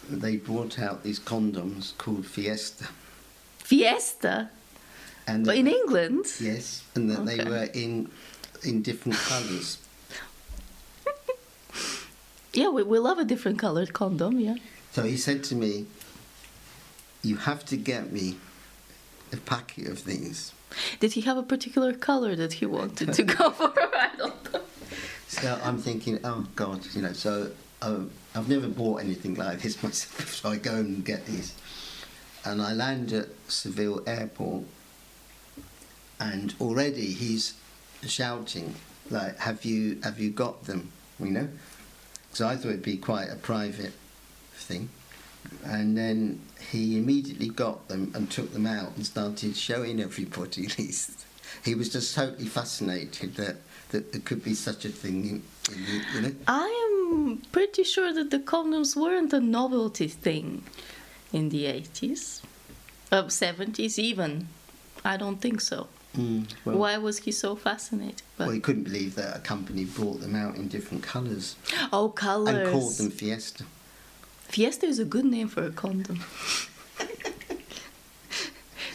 they 0.08 0.36
brought 0.36 0.78
out 0.78 1.02
these 1.04 1.20
condoms 1.20 1.96
called 1.98 2.24
Fiesta, 2.26 2.88
Fiesta, 3.58 4.48
and 5.28 5.44
but 5.44 5.56
in 5.56 5.66
England. 5.68 6.26
yes, 6.40 6.82
and 6.94 7.10
that 7.10 7.24
they 7.26 7.44
were 7.44 7.68
in 7.74 8.10
in 8.64 8.82
different 8.82 9.18
colours. 9.18 9.78
Yeah, 12.54 12.70
we, 12.70 12.82
we 12.82 12.98
love 12.98 13.18
a 13.18 13.24
different 13.24 13.58
colored 13.58 13.92
condom. 13.92 14.40
Yeah. 14.40 14.54
So 14.92 15.02
he 15.02 15.16
said 15.16 15.44
to 15.44 15.54
me, 15.54 15.86
"You 17.22 17.36
have 17.36 17.64
to 17.66 17.76
get 17.76 18.10
me 18.10 18.38
a 19.32 19.36
packet 19.36 19.86
of 19.86 20.04
these." 20.04 20.52
Did 20.98 21.12
he 21.12 21.20
have 21.20 21.36
a 21.36 21.42
particular 21.42 21.92
color 21.92 22.34
that 22.36 22.54
he 22.54 22.66
wanted 22.66 23.12
to 23.12 23.22
go 23.22 23.50
for? 23.50 23.72
I 23.76 24.10
don't 24.16 24.52
know. 24.52 24.62
So 25.28 25.60
I'm 25.62 25.78
thinking, 25.78 26.18
oh 26.24 26.46
God, 26.56 26.80
you 26.94 27.02
know. 27.02 27.12
So 27.12 27.50
um, 27.82 28.10
I've 28.34 28.48
never 28.48 28.66
bought 28.66 29.02
anything 29.02 29.34
like 29.34 29.60
this 29.60 29.80
myself. 29.82 30.34
So 30.34 30.48
I 30.48 30.56
go 30.56 30.74
and 30.74 31.04
get 31.04 31.26
these, 31.26 31.54
and 32.44 32.60
I 32.62 32.72
land 32.72 33.12
at 33.12 33.28
Seville 33.46 34.02
Airport, 34.06 34.64
and 36.20 36.54
already 36.60 37.06
he's 37.12 37.54
shouting 38.06 38.74
like, 39.10 39.38
"Have 39.38 39.64
you 39.64 40.00
have 40.02 40.18
you 40.18 40.30
got 40.30 40.64
them?" 40.64 40.92
You 41.18 41.30
know. 41.30 41.48
So 42.32 42.46
I 42.46 42.56
thought 42.56 42.68
it'd 42.68 42.82
be 42.82 42.96
quite 42.96 43.30
a 43.30 43.36
private 43.36 43.92
thing, 44.54 44.90
and 45.64 45.96
then 45.96 46.40
he 46.70 46.98
immediately 46.98 47.48
got 47.48 47.88
them 47.88 48.12
and 48.14 48.30
took 48.30 48.52
them 48.52 48.66
out 48.66 48.96
and 48.96 49.04
started 49.06 49.56
showing 49.56 50.00
everybody 50.00 50.66
these. 50.76 51.24
He 51.64 51.74
was 51.74 51.88
just 51.88 52.14
totally 52.14 52.46
fascinated 52.46 53.34
that, 53.36 53.56
that 53.90 54.12
there 54.12 54.20
could 54.20 54.44
be 54.44 54.54
such 54.54 54.84
a 54.84 54.90
thing, 54.90 55.24
in, 55.24 55.42
in 55.74 55.84
the, 55.84 56.04
you 56.14 56.20
know. 56.20 56.34
I 56.46 56.68
am 56.90 57.42
pretty 57.52 57.84
sure 57.84 58.12
that 58.12 58.30
the 58.30 58.38
condoms 58.38 58.94
weren't 58.94 59.32
a 59.32 59.40
novelty 59.40 60.08
thing 60.08 60.64
in 61.32 61.48
the 61.48 61.64
80s, 61.64 62.42
uh, 63.10 63.24
70s 63.24 63.98
even. 63.98 64.48
I 65.04 65.16
don't 65.16 65.40
think 65.40 65.60
so. 65.60 65.88
Mm, 66.16 66.48
well, 66.64 66.78
Why 66.78 66.98
was 66.98 67.20
he 67.20 67.32
so 67.32 67.54
fascinated? 67.54 68.22
by- 68.36 68.46
well, 68.46 68.54
he 68.54 68.60
couldn't 68.60 68.84
believe 68.84 69.14
that 69.16 69.36
a 69.36 69.40
company 69.40 69.84
brought 69.84 70.20
them 70.20 70.34
out 70.34 70.56
in 70.56 70.68
different 70.68 71.02
colours 71.02 71.56
oh, 71.92 72.08
colors. 72.08 72.56
and 72.56 72.70
called 72.70 72.94
them 72.94 73.10
Fiesta. 73.10 73.64
Fiesta 74.48 74.86
is 74.86 74.98
a 74.98 75.04
good 75.04 75.26
name 75.26 75.48
for 75.48 75.64
a 75.64 75.70
condom. 75.70 76.24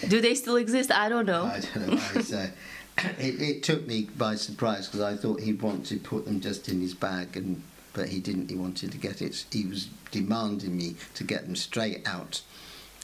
Do 0.08 0.20
they 0.20 0.36
still 0.36 0.58
exist? 0.58 0.92
I 0.92 1.08
don't 1.08 1.26
know. 1.26 1.46
I 1.46 1.60
don't 1.60 1.90
know. 1.90 2.38
I 2.38 2.52
it, 3.20 3.42
it 3.42 3.64
took 3.64 3.88
me 3.88 4.10
by 4.18 4.36
surprise 4.36 4.88
because 4.88 5.02
I 5.02 5.16
thought 5.16 5.42
he'd 5.42 5.62
want 5.62 5.86
to 5.88 5.98
put 5.98 6.26
them 6.26 6.42
just 6.42 6.68
in 6.68 6.82
his 6.82 6.94
bag, 6.94 7.38
and 7.38 7.64
but 7.94 8.10
he 8.10 8.20
didn't. 8.20 8.50
He 8.50 8.56
wanted 8.56 8.92
to 8.92 8.98
get 8.98 9.22
it. 9.22 9.46
He 9.52 9.66
was 9.66 9.90
demanding 10.12 10.76
me 10.76 10.96
to 11.16 11.24
get 11.24 11.46
them 11.46 11.56
straight 11.56 12.08
out 12.08 12.42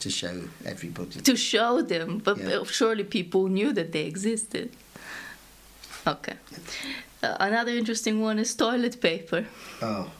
to 0.00 0.10
show 0.10 0.42
everybody. 0.64 1.20
to 1.20 1.36
show 1.36 1.82
them, 1.82 2.18
but 2.18 2.38
Yeah. 2.38 2.64
surely 2.64 3.04
people 3.04 3.48
knew 3.48 3.72
that 3.72 3.92
they 3.92 4.04
existed. 4.06 4.70
Okay. 6.06 6.36
Uh, 7.22 7.36
another 7.40 7.72
interesting 7.72 8.20
one 8.22 8.38
is 8.38 8.54
toilet 8.54 9.00
paper. 9.00 9.44
Oh, 9.82 10.10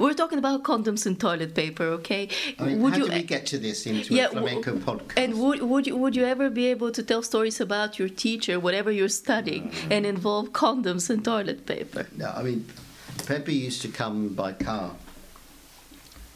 We're 0.00 0.14
talking 0.14 0.38
about 0.38 0.62
condoms 0.62 1.06
and 1.06 1.18
toilet 1.20 1.52
paper, 1.54 1.84
okay? 1.98 2.28
I 2.58 2.64
mean, 2.66 2.80
would 2.82 2.92
how 2.94 2.98
you 3.00 3.06
do 3.08 3.12
we 3.12 3.22
get 3.22 3.46
to 3.46 3.58
this 3.58 3.84
into 3.86 4.14
Yeah, 4.14 4.26
a 4.26 4.30
flamenco 4.30 4.72
podcast? 4.76 5.12
and 5.22 5.34
would 5.42 5.60
would 5.70 5.86
you, 5.88 5.96
would 5.96 6.14
you 6.16 6.24
ever 6.24 6.48
be 6.50 6.66
able 6.74 6.90
to 6.92 7.02
tell 7.02 7.22
stories 7.22 7.60
about 7.60 7.98
your 7.98 8.08
teacher, 8.08 8.54
whatever 8.60 8.90
you're 8.90 9.16
studying, 9.24 9.64
and 9.90 10.06
involve 10.06 10.46
condoms 10.52 11.10
and 11.10 11.24
toilet 11.24 11.66
paper? 11.66 12.06
No, 12.16 12.28
I 12.40 12.42
mean, 12.42 12.64
Pepe 13.26 13.52
used 13.68 13.82
to 13.82 13.88
come 13.88 14.28
by 14.28 14.52
car 14.52 14.94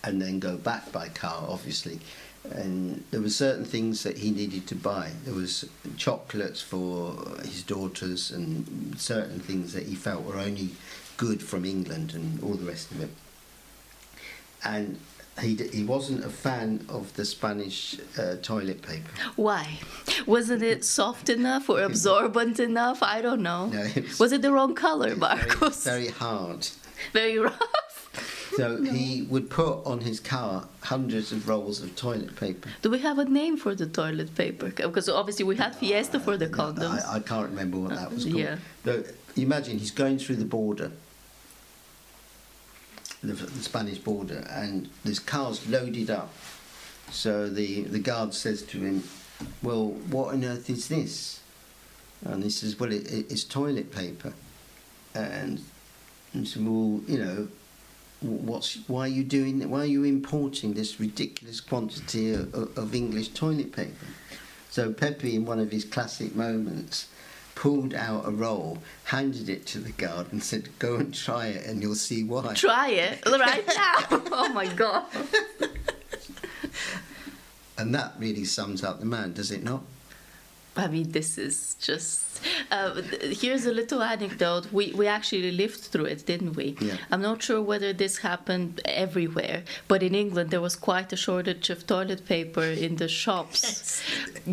and 0.04 0.20
then 0.20 0.38
go 0.40 0.56
back 0.56 0.90
by 0.92 1.08
car, 1.08 1.44
obviously. 1.48 2.00
And 2.50 3.04
there 3.10 3.20
were 3.20 3.28
certain 3.30 3.64
things 3.64 4.02
that 4.02 4.18
he 4.18 4.30
needed 4.30 4.66
to 4.68 4.74
buy. 4.74 5.10
There 5.24 5.34
was 5.34 5.66
chocolates 5.96 6.60
for 6.62 7.14
his 7.42 7.62
daughters 7.62 8.30
and 8.30 8.98
certain 8.98 9.40
things 9.40 9.72
that 9.74 9.86
he 9.86 9.94
felt 9.94 10.24
were 10.24 10.38
only 10.38 10.70
good 11.16 11.42
from 11.42 11.64
England 11.64 12.14
and 12.14 12.42
all 12.42 12.54
the 12.54 12.64
rest 12.64 12.90
of 12.92 13.02
it. 13.02 13.10
And 14.64 14.98
he, 15.40 15.54
d- 15.54 15.68
he 15.68 15.84
wasn't 15.84 16.24
a 16.24 16.28
fan 16.30 16.84
of 16.88 17.14
the 17.14 17.24
Spanish 17.24 17.98
uh, 18.18 18.36
toilet 18.42 18.82
paper. 18.82 19.10
Why? 19.36 19.78
Wasn't 20.26 20.62
it 20.62 20.84
soft 20.84 21.28
enough 21.28 21.68
or 21.70 21.80
absorbent 21.82 22.58
enough? 22.60 23.02
I 23.02 23.20
don't 23.22 23.42
know. 23.42 23.66
No, 23.72 23.82
it 23.82 24.08
was- 24.08 24.18
was, 24.18 24.32
it 24.32 24.42
the 24.42 24.52
wrong 24.52 24.74
color, 24.74 25.08
It's 25.08 25.18
very, 25.18 25.36
Marcos? 25.36 25.84
very 25.84 26.08
hard. 26.08 26.66
very 27.12 27.38
rough. 27.38 27.60
So 28.56 28.82
he 28.82 29.22
would 29.22 29.50
put 29.50 29.84
on 29.84 30.00
his 30.00 30.20
car 30.20 30.68
hundreds 30.82 31.32
of 31.32 31.48
rolls 31.48 31.82
of 31.82 31.94
toilet 31.96 32.36
paper. 32.36 32.68
Do 32.82 32.90
we 32.90 32.98
have 33.00 33.18
a 33.18 33.24
name 33.24 33.56
for 33.56 33.74
the 33.74 33.86
toilet 33.86 34.34
paper? 34.34 34.70
Because 34.70 35.08
obviously 35.08 35.44
we 35.44 35.56
had 35.56 35.74
Fiesta 35.76 36.18
for 36.20 36.36
the 36.36 36.46
uh, 36.46 36.48
condoms. 36.48 37.04
I, 37.06 37.16
I 37.16 37.20
can't 37.20 37.48
remember 37.48 37.78
what 37.78 37.90
that 37.90 38.10
was 38.12 38.26
uh, 38.26 38.30
called. 38.30 38.40
Yeah. 38.40 38.56
Though, 38.84 39.04
imagine 39.36 39.78
he's 39.78 39.90
going 39.90 40.18
through 40.18 40.36
the 40.36 40.44
border, 40.44 40.90
the, 43.22 43.34
the 43.34 43.62
Spanish 43.62 43.98
border, 43.98 44.46
and 44.50 44.88
this 45.04 45.18
car's 45.18 45.66
loaded 45.68 46.10
up. 46.10 46.32
So 47.10 47.48
the, 47.48 47.82
the 47.82 47.98
guard 47.98 48.34
says 48.34 48.62
to 48.62 48.78
him, 48.78 49.04
Well, 49.62 49.88
what 50.10 50.34
on 50.34 50.44
earth 50.44 50.70
is 50.70 50.88
this? 50.88 51.40
And 52.24 52.42
he 52.42 52.50
says, 52.50 52.78
Well, 52.78 52.92
it, 52.92 53.10
it, 53.10 53.30
it's 53.30 53.44
toilet 53.44 53.92
paper. 53.92 54.32
And 55.14 55.60
he 56.32 56.44
said, 56.44 56.64
Well, 56.64 57.00
you 57.06 57.18
know, 57.18 57.48
what's 58.20 58.78
why 58.86 59.02
are 59.02 59.08
you 59.08 59.24
doing 59.24 59.68
why 59.70 59.80
are 59.80 59.86
you 59.86 60.04
importing 60.04 60.74
this 60.74 61.00
ridiculous 61.00 61.60
quantity 61.60 62.32
of, 62.32 62.52
of, 62.54 62.76
of 62.76 62.94
English 62.94 63.28
toilet 63.28 63.72
paper 63.72 64.06
so 64.70 64.92
Pepe 64.92 65.34
in 65.34 65.46
one 65.46 65.58
of 65.58 65.72
his 65.72 65.84
classic 65.84 66.36
moments 66.36 67.08
pulled 67.54 67.94
out 67.94 68.26
a 68.26 68.30
roll 68.30 68.78
handed 69.04 69.48
it 69.48 69.64
to 69.66 69.78
the 69.78 69.92
guard 69.92 70.30
and 70.32 70.42
said 70.42 70.68
go 70.78 70.96
and 70.96 71.14
try 71.14 71.46
it 71.46 71.66
and 71.66 71.82
you'll 71.82 71.94
see 71.94 72.22
why 72.22 72.52
Try 72.54 72.90
it 72.90 73.26
right 73.30 73.66
now. 73.66 73.94
oh 74.10 74.52
my 74.52 74.66
god. 74.66 75.04
and 77.78 77.94
that 77.94 78.12
really 78.18 78.44
sums 78.44 78.84
up 78.84 79.00
the 79.00 79.06
man 79.06 79.32
does 79.32 79.50
it 79.50 79.62
not 79.62 79.82
I 80.76 80.86
mean, 80.86 81.10
this 81.12 81.36
is 81.36 81.74
just. 81.80 82.26
Uh, 82.70 83.02
here's 83.22 83.66
a 83.66 83.72
little 83.72 84.02
anecdote. 84.02 84.72
We 84.72 84.92
we 84.92 85.06
actually 85.06 85.52
lived 85.52 85.80
through 85.80 86.06
it, 86.06 86.24
didn't 86.24 86.54
we? 86.54 86.76
Yeah. 86.80 86.96
I'm 87.10 87.20
not 87.20 87.42
sure 87.42 87.60
whether 87.60 87.92
this 87.92 88.18
happened 88.18 88.80
everywhere, 88.86 89.64
but 89.88 90.02
in 90.02 90.14
England 90.14 90.50
there 90.50 90.60
was 90.60 90.76
quite 90.76 91.12
a 91.12 91.16
shortage 91.16 91.68
of 91.68 91.86
toilet 91.86 92.24
paper 92.24 92.62
in 92.62 92.96
the 92.96 93.08
shops 93.08 94.02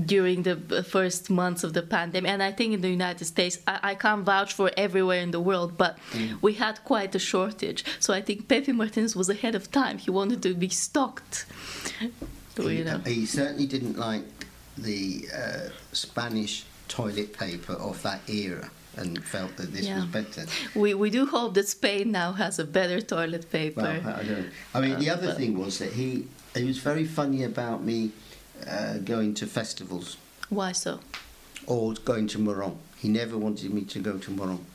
during 0.06 0.44
the 0.44 0.84
first 0.84 1.30
months 1.30 1.64
of 1.64 1.74
the 1.74 1.82
pandemic. 1.82 2.30
And 2.30 2.44
I 2.44 2.52
think 2.52 2.74
in 2.74 2.82
the 2.82 2.90
United 2.90 3.26
States, 3.26 3.60
I, 3.68 3.80
I 3.92 3.96
can't 3.96 4.26
vouch 4.26 4.54
for 4.54 4.72
everywhere 4.76 5.22
in 5.22 5.32
the 5.32 5.40
world, 5.40 5.78
but 5.78 5.98
we 6.42 6.54
had 6.54 6.84
quite 6.84 7.16
a 7.16 7.20
shortage. 7.20 7.86
So 8.00 8.14
I 8.14 8.22
think 8.22 8.48
Pepe 8.50 8.74
Martinez 8.74 9.16
was 9.16 9.30
ahead 9.30 9.56
of 9.56 9.72
time. 9.72 9.98
He 10.00 10.12
wanted 10.12 10.42
to 10.44 10.54
be 10.56 10.70
stocked. 10.70 11.46
he, 12.00 12.12
You 12.80 12.84
know. 12.84 12.98
he 13.06 13.26
certainly 13.26 13.68
didn't 13.68 13.98
like 13.98 14.24
the 14.78 15.28
uh, 15.36 15.70
Spanish 15.94 16.66
toilet 16.88 17.34
paper 17.38 17.74
of 17.74 18.02
that 18.04 18.22
era 18.30 18.70
and 18.96 19.24
felt 19.24 19.56
that 19.58 19.72
this 19.74 19.86
Yeah. 19.86 19.98
was 19.98 20.06
better 20.06 20.46
We, 20.76 20.94
we 20.94 21.10
do 21.10 21.26
hope 21.26 21.54
that 21.56 21.68
Spain 21.68 22.12
now 22.12 22.32
has 22.34 22.60
a 22.60 22.64
better 22.66 23.02
toilet 23.02 23.52
paper. 23.52 23.82
Well, 23.82 24.16
I 24.16 24.24
don't. 24.24 24.50
I 24.74 24.80
mean, 24.82 25.00
the 25.00 25.10
Uh, 25.10 25.14
other 25.16 25.32
thing 25.34 25.58
was 25.58 25.78
that 25.80 25.94
he 25.94 26.28
he 26.56 26.64
was 26.64 26.78
very 26.80 27.06
funny 27.06 27.44
about 27.44 27.84
me 27.84 28.12
uh, 28.68 28.98
going 29.04 29.34
to 29.36 29.46
festivals 29.46 30.18
Why 30.50 30.72
so? 30.74 31.00
or 31.68 31.94
going 32.06 32.28
to 32.30 32.40
Moron. 32.40 32.78
He 32.98 33.10
never 33.10 33.38
wanted 33.38 33.72
me 33.74 33.82
to 33.82 34.00
go 34.00 34.18
to 34.18 34.32
Moron. 34.32 34.66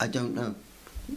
I 0.00 0.06
don't 0.08 0.34
know. 0.34 0.54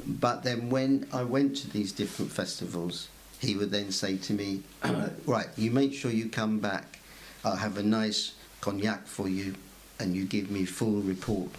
But 0.05 0.43
then 0.43 0.69
when 0.69 1.07
I 1.13 1.23
went 1.23 1.55
to 1.57 1.69
these 1.69 1.91
different 1.91 2.31
festivals, 2.31 3.07
he 3.39 3.56
would 3.56 3.71
then 3.71 3.91
say 3.91 4.17
to 4.17 4.34
me, 4.34 4.63
"Right, 5.26 5.47
you 5.58 5.71
make 5.71 5.93
sure 5.93 6.12
you 6.12 6.30
come 6.30 6.60
back. 6.60 7.00
I'll 7.43 7.56
have 7.56 7.78
a 7.78 7.84
nice 7.84 8.34
cognac 8.62 9.08
for 9.08 9.30
you, 9.30 9.56
and 10.00 10.15
you 10.15 10.26
give 10.26 10.50
me 10.52 10.65
full 10.65 11.02
report." 11.02 11.52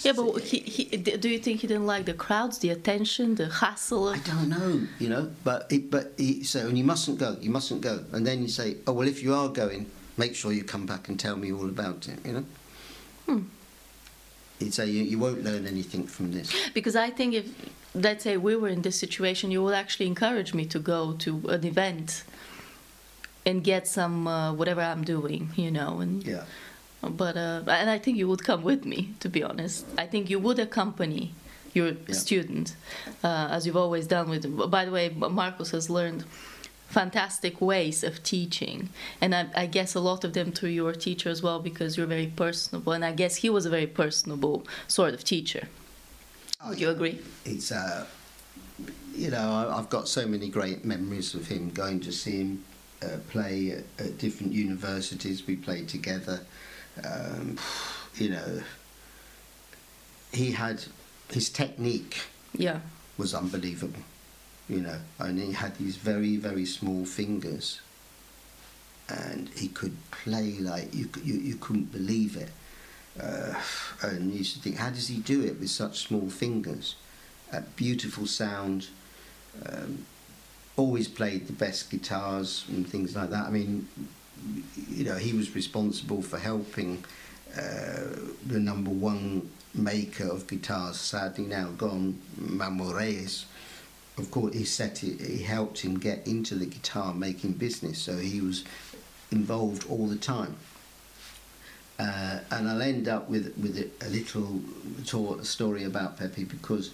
Yeah, 0.00 0.12
but 0.12 0.40
he, 0.40 0.58
he, 0.58 0.96
do 0.96 1.28
you 1.28 1.38
think 1.38 1.60
he 1.60 1.66
didn't 1.66 1.86
like 1.86 2.04
the 2.04 2.14
crowds, 2.14 2.58
the 2.58 2.70
attention, 2.70 3.34
the 3.36 3.48
hassle? 3.48 4.08
I 4.08 4.18
don't 4.18 4.48
know, 4.48 4.86
you 4.98 5.08
know. 5.08 5.30
But 5.44 5.66
it, 5.70 5.90
but 5.90 6.12
he 6.16 6.42
said, 6.44 6.66
and 6.66 6.76
you 6.76 6.84
mustn't 6.84 7.18
go, 7.18 7.36
you 7.40 7.50
mustn't 7.50 7.80
go. 7.80 8.04
And 8.12 8.26
then 8.26 8.42
you 8.42 8.48
say, 8.48 8.76
oh 8.86 8.92
well, 8.92 9.08
if 9.08 9.22
you 9.22 9.34
are 9.34 9.48
going, 9.48 9.90
make 10.16 10.34
sure 10.34 10.52
you 10.52 10.64
come 10.64 10.86
back 10.86 11.08
and 11.08 11.18
tell 11.18 11.36
me 11.36 11.52
all 11.52 11.66
about 11.66 12.08
it, 12.08 12.18
you 12.26 12.32
know. 12.32 12.44
Hmm. 13.26 13.40
He'd 14.60 14.74
say 14.74 14.86
you, 14.86 15.02
you 15.02 15.18
won't 15.18 15.42
learn 15.42 15.66
anything 15.66 16.06
from 16.06 16.32
this. 16.32 16.52
Because 16.74 16.94
I 16.94 17.08
think 17.10 17.34
if, 17.34 17.46
let's 17.94 18.22
say, 18.24 18.36
we 18.36 18.54
were 18.56 18.68
in 18.68 18.82
this 18.82 18.98
situation, 18.98 19.50
you 19.50 19.62
would 19.62 19.74
actually 19.74 20.06
encourage 20.06 20.52
me 20.52 20.66
to 20.66 20.78
go 20.78 21.14
to 21.14 21.48
an 21.48 21.64
event 21.64 22.22
and 23.46 23.64
get 23.64 23.88
some 23.88 24.26
uh, 24.28 24.52
whatever 24.52 24.82
I'm 24.82 25.02
doing, 25.02 25.50
you 25.56 25.70
know, 25.70 26.00
and 26.00 26.22
Yeah. 26.22 26.44
but 27.02 27.38
uh, 27.38 27.62
and 27.68 27.88
I 27.88 27.98
think 27.98 28.18
you 28.18 28.28
would 28.28 28.44
come 28.44 28.62
with 28.62 28.84
me. 28.84 29.14
To 29.20 29.30
be 29.30 29.42
honest, 29.42 29.86
I 29.96 30.06
think 30.06 30.28
you 30.28 30.38
would 30.38 30.58
accompany 30.58 31.32
your 31.72 31.92
Yeah. 32.06 32.14
student, 32.14 32.76
uh, 33.24 33.48
as 33.50 33.64
you've 33.66 33.78
always 33.78 34.06
done 34.06 34.28
with. 34.28 34.44
By 34.70 34.84
the 34.84 34.90
way, 34.90 35.08
Marcos 35.08 35.70
has 35.70 35.88
learned 35.88 36.24
fantastic 36.90 37.60
ways 37.60 38.02
of 38.04 38.22
teaching, 38.22 38.90
and 39.20 39.34
I, 39.34 39.46
I 39.54 39.66
guess 39.66 39.94
a 39.94 40.00
lot 40.00 40.24
of 40.24 40.32
them 40.32 40.52
through 40.52 40.70
your 40.70 40.92
teacher 40.92 41.30
as 41.30 41.42
well, 41.42 41.60
because 41.60 41.96
you're 41.96 42.06
very 42.06 42.26
personable, 42.26 42.92
and 42.92 43.04
I 43.04 43.12
guess 43.12 43.36
he 43.36 43.48
was 43.48 43.64
a 43.64 43.70
very 43.70 43.86
personable 43.86 44.66
sort 44.88 45.14
of 45.14 45.24
teacher. 45.24 45.68
Oh, 46.62 46.70
Would 46.70 46.80
you 46.80 46.90
agree? 46.90 47.18
It's 47.44 47.72
uh, 47.72 48.06
you 49.14 49.30
know, 49.30 49.38
I, 49.50 49.78
I've 49.78 49.88
got 49.88 50.08
so 50.08 50.26
many 50.26 50.48
great 50.48 50.84
memories 50.84 51.34
of 51.34 51.46
him 51.46 51.70
going 51.70 52.00
to 52.00 52.12
see 52.12 52.38
him 52.38 52.64
uh, 53.02 53.16
play 53.30 53.70
at, 53.70 54.04
at 54.06 54.18
different 54.18 54.52
universities. 54.52 55.46
We 55.46 55.56
played 55.56 55.88
together. 55.88 56.40
Um, 57.04 57.56
you 58.16 58.30
know, 58.30 58.62
he 60.32 60.50
had 60.52 60.84
his 61.30 61.48
technique 61.48 62.18
Yeah. 62.52 62.80
was 63.16 63.32
unbelievable. 63.34 64.00
You 64.70 64.82
know, 64.82 64.98
and 65.18 65.36
he 65.36 65.52
had 65.52 65.76
these 65.76 65.96
very 65.96 66.36
very 66.36 66.64
small 66.64 67.04
fingers, 67.04 67.80
and 69.08 69.48
he 69.56 69.66
could 69.66 69.96
play 70.12 70.58
like 70.60 70.94
you, 70.94 71.08
you, 71.24 71.34
you 71.34 71.56
couldn't 71.56 71.90
believe 71.90 72.36
it. 72.36 72.50
Uh, 73.20 73.54
and 74.02 74.30
you 74.30 74.38
used 74.38 74.54
to 74.54 74.62
think, 74.62 74.76
how 74.76 74.90
does 74.90 75.08
he 75.08 75.18
do 75.18 75.42
it 75.44 75.58
with 75.58 75.70
such 75.70 76.06
small 76.06 76.30
fingers? 76.30 76.94
A 77.52 77.62
beautiful 77.62 78.26
sound. 78.26 78.88
Um, 79.66 80.06
always 80.76 81.08
played 81.08 81.48
the 81.48 81.52
best 81.52 81.90
guitars 81.90 82.64
and 82.68 82.88
things 82.88 83.16
like 83.16 83.30
that. 83.30 83.46
I 83.46 83.50
mean, 83.50 83.88
you 84.88 85.04
know, 85.04 85.16
he 85.16 85.32
was 85.32 85.54
responsible 85.54 86.22
for 86.22 86.38
helping 86.38 87.04
uh, 87.58 88.06
the 88.46 88.60
number 88.60 88.90
one 88.90 89.50
maker 89.74 90.28
of 90.28 90.46
guitars, 90.46 90.98
sadly 91.00 91.44
now 91.44 91.70
gone, 91.76 92.20
Manuel 92.36 92.94
Reyes. 92.94 93.46
Of 94.18 94.30
course, 94.30 94.54
he 94.54 94.64
set 94.64 95.02
it. 95.02 95.20
He 95.20 95.42
helped 95.42 95.80
him 95.80 95.98
get 95.98 96.26
into 96.26 96.54
the 96.54 96.66
guitar 96.66 97.14
making 97.14 97.52
business, 97.52 97.98
so 97.98 98.16
he 98.16 98.40
was 98.40 98.64
involved 99.30 99.86
all 99.88 100.06
the 100.06 100.16
time. 100.16 100.56
Uh, 101.98 102.40
and 102.50 102.68
I'll 102.68 102.82
end 102.82 103.08
up 103.08 103.28
with 103.28 103.54
with 103.58 103.76
a, 103.78 104.06
a 104.06 104.08
little 104.08 104.60
to- 105.06 105.44
story 105.44 105.84
about 105.84 106.18
Pepe 106.18 106.44
because 106.44 106.92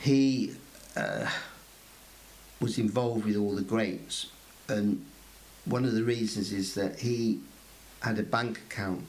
he 0.00 0.54
uh, 0.96 1.30
was 2.60 2.78
involved 2.78 3.24
with 3.26 3.36
all 3.36 3.54
the 3.54 3.62
greats, 3.62 4.26
and 4.68 5.04
one 5.66 5.84
of 5.84 5.92
the 5.92 6.02
reasons 6.02 6.52
is 6.52 6.74
that 6.74 7.00
he 7.00 7.40
had 8.00 8.18
a 8.18 8.22
bank 8.22 8.58
account. 8.58 9.04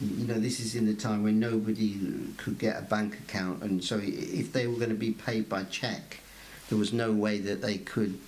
You 0.00 0.26
know, 0.26 0.38
this 0.40 0.60
is 0.60 0.74
in 0.74 0.86
the 0.86 0.94
time 0.94 1.22
when 1.22 1.38
nobody 1.38 1.98
could 2.38 2.58
get 2.58 2.78
a 2.78 2.82
bank 2.82 3.18
account, 3.18 3.62
and 3.62 3.84
so 3.84 4.00
if 4.02 4.52
they 4.52 4.66
were 4.66 4.76
going 4.76 4.90
to 4.90 4.94
be 4.94 5.12
paid 5.12 5.48
by 5.48 5.64
check, 5.64 6.20
there 6.68 6.78
was 6.78 6.92
no 6.92 7.12
way 7.12 7.38
that 7.38 7.60
they 7.60 7.78
could 7.78 8.18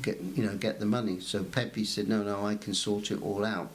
get 0.00 0.20
you 0.20 0.44
know 0.44 0.56
get 0.56 0.78
the 0.78 0.86
money. 0.86 1.20
So 1.20 1.42
Pepe 1.42 1.84
said, 1.84 2.08
"No, 2.08 2.22
no, 2.22 2.46
I 2.46 2.54
can 2.54 2.74
sort 2.74 3.10
it 3.10 3.20
all 3.20 3.44
out," 3.44 3.70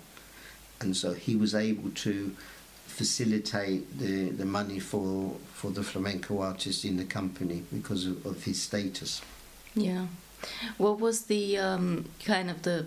and 0.80 0.96
so 0.96 1.14
he 1.14 1.36
was 1.36 1.54
able 1.54 1.90
to 1.90 2.36
facilitate 2.86 3.98
the, 3.98 4.30
the 4.30 4.46
money 4.46 4.80
for 4.80 5.36
for 5.54 5.72
the 5.72 5.84
flamenco 5.84 6.42
artists 6.42 6.86
in 6.86 6.98
the 6.98 7.06
company 7.06 7.64
because 7.74 8.06
of, 8.06 8.26
of 8.26 8.44
his 8.44 8.62
status. 8.62 9.22
Yeah. 9.76 10.08
What 10.78 11.00
was 11.00 11.26
the 11.26 11.58
um, 11.58 12.06
kind 12.24 12.50
of 12.50 12.62
the 12.64 12.86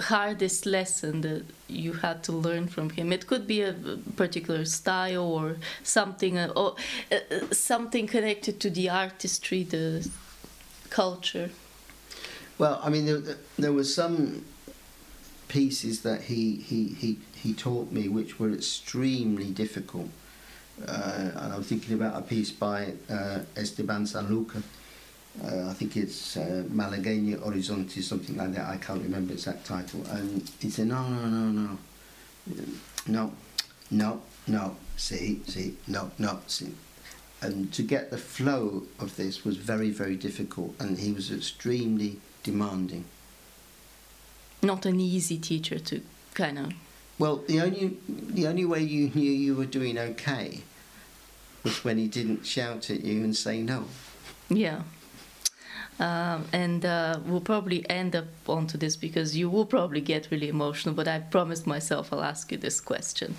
hardest 0.00 0.66
lesson 0.66 1.20
that 1.22 1.44
you 1.68 1.92
had 1.92 2.22
to 2.24 2.32
learn 2.32 2.68
from 2.68 2.90
him? 2.90 3.12
It 3.12 3.26
could 3.26 3.46
be 3.46 3.62
a 3.62 3.74
particular 4.16 4.64
style 4.64 5.24
or 5.24 5.56
something, 5.82 6.38
uh, 6.38 6.52
or 6.56 6.76
uh, 7.10 7.16
uh, 7.30 7.52
something 7.52 8.06
connected 8.06 8.60
to 8.60 8.70
the 8.70 8.88
artistry, 8.88 9.62
the 9.62 10.08
culture. 10.90 11.50
Well, 12.58 12.80
I 12.82 12.90
mean, 12.90 13.06
there, 13.06 13.36
there 13.58 13.72
were 13.72 13.84
some 13.84 14.44
pieces 15.48 16.02
that 16.02 16.22
he, 16.22 16.56
he, 16.56 16.88
he, 16.88 17.18
he 17.34 17.52
taught 17.54 17.90
me 17.90 18.08
which 18.08 18.38
were 18.38 18.52
extremely 18.52 19.50
difficult. 19.50 20.10
Uh, 20.86 21.30
and 21.34 21.52
I'm 21.52 21.62
thinking 21.62 21.94
about 21.94 22.16
a 22.16 22.22
piece 22.22 22.50
by 22.50 22.94
uh, 23.10 23.40
Esteban 23.56 24.04
Sanlúcar. 24.04 24.62
Uh, 25.44 25.68
I 25.70 25.74
think 25.74 25.96
it's 25.96 26.36
uh, 26.36 26.64
Malagueña 26.70 27.38
Horizonte, 27.38 28.02
something 28.02 28.36
like 28.36 28.52
that. 28.54 28.68
I 28.68 28.76
can't 28.76 29.02
remember 29.02 29.32
its 29.32 29.46
exact 29.46 29.66
title. 29.66 30.04
And 30.10 30.50
he 30.60 30.70
said, 30.70 30.88
no, 30.88 31.08
no, 31.08 31.26
no, 31.26 31.50
no. 31.50 31.78
No, 33.06 33.32
no, 33.90 34.22
no, 34.46 34.76
see, 34.96 35.40
see, 35.46 35.76
no, 35.86 36.10
no, 36.18 36.40
see. 36.46 36.74
And 37.40 37.72
to 37.72 37.82
get 37.82 38.10
the 38.10 38.18
flow 38.18 38.84
of 38.98 39.16
this 39.16 39.44
was 39.44 39.56
very, 39.56 39.90
very 39.90 40.16
difficult. 40.16 40.74
And 40.78 40.98
he 40.98 41.12
was 41.12 41.30
extremely 41.30 42.20
demanding. 42.42 43.04
Not 44.62 44.84
an 44.84 45.00
easy 45.00 45.38
teacher 45.38 45.78
to 45.78 46.02
kind 46.34 46.58
of. 46.58 46.72
Well, 47.18 47.36
the 47.36 47.60
only 47.60 47.96
the 48.08 48.46
only 48.46 48.64
way 48.64 48.80
you 48.80 49.10
knew 49.14 49.30
you 49.30 49.54
were 49.54 49.66
doing 49.66 49.98
okay 49.98 50.62
was 51.62 51.82
when 51.84 51.98
he 51.98 52.08
didn't 52.08 52.46
shout 52.46 52.90
at 52.90 53.04
you 53.04 53.22
and 53.22 53.36
say 53.36 53.62
no. 53.62 53.84
Yeah. 54.48 54.82
Um, 56.00 56.46
and 56.54 56.86
uh, 56.86 57.20
we'll 57.26 57.42
probably 57.42 57.88
end 57.90 58.16
up 58.16 58.24
onto 58.48 58.78
this 58.78 58.96
because 58.96 59.36
you 59.36 59.50
will 59.50 59.66
probably 59.66 60.00
get 60.00 60.28
really 60.30 60.48
emotional. 60.48 60.94
But 60.94 61.06
I 61.06 61.18
promised 61.18 61.66
myself 61.66 62.10
I'll 62.10 62.24
ask 62.24 62.50
you 62.50 62.56
this 62.56 62.80
question, 62.80 63.34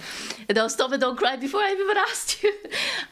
and 0.48 0.58
I'll 0.58 0.70
stop 0.70 0.92
and 0.92 1.02
don't 1.02 1.18
cry 1.18 1.36
before 1.38 1.60
I 1.60 1.72
even 1.72 1.98
asked 2.10 2.44
you. 2.44 2.54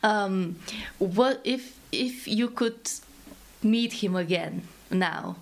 um, 0.03 0.57
what 0.99 1.41
if 1.43 1.79
if 1.91 2.27
you 2.27 2.49
could 2.49 2.91
meet 3.63 3.93
him 4.03 4.15
again 4.15 4.67
now? 4.91 5.37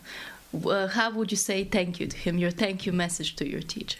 Uh, 0.65 0.87
how 0.87 1.11
would 1.11 1.29
you 1.29 1.37
say 1.37 1.65
thank 1.65 1.99
you 1.99 2.07
to 2.07 2.15
him? 2.15 2.37
Your 2.37 2.51
thank 2.51 2.85
you 2.85 2.93
message 2.93 3.35
to 3.35 3.47
your 3.47 3.61
teacher. 3.61 3.99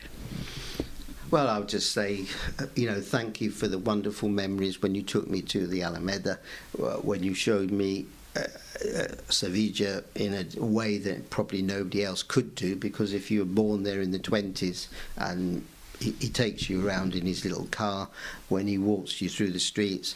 Well, 1.30 1.50
I 1.50 1.60
would 1.60 1.68
just 1.68 1.92
say, 1.92 2.26
uh, 2.58 2.68
you 2.78 2.90
know, 2.90 3.02
thank 3.02 3.42
you 3.42 3.52
for 3.52 3.68
the 3.68 3.78
wonderful 3.78 4.30
memories 4.30 4.82
when 4.82 4.96
you 4.96 5.02
took 5.02 5.30
me 5.30 5.42
to 5.42 5.68
the 5.68 5.82
Alameda, 5.82 6.40
uh, 6.82 6.94
when 7.04 7.22
you 7.22 7.34
showed 7.34 7.70
me 7.70 8.06
uh, 8.38 8.44
uh, 8.82 9.08
Sevilla 9.30 10.04
in 10.16 10.34
a 10.34 10.64
way 10.64 10.98
that 10.98 11.30
probably 11.30 11.62
nobody 11.62 12.04
else 12.04 12.24
could 12.24 12.56
do, 12.56 12.76
because 12.76 13.14
if 13.14 13.32
you 13.32 13.40
were 13.40 13.46
born 13.46 13.84
there 13.84 14.02
in 14.02 14.12
the 14.12 14.20
20s 14.20 14.88
and 15.18 15.66
he, 16.00 16.12
he 16.20 16.30
takes 16.30 16.70
you 16.70 16.86
around 16.86 17.16
in 17.16 17.26
his 17.26 17.44
little 17.44 17.68
car, 17.72 18.10
when 18.50 18.68
he 18.68 18.78
walks 18.78 19.22
you 19.22 19.30
through 19.30 19.52
the 19.52 19.60
streets, 19.60 20.16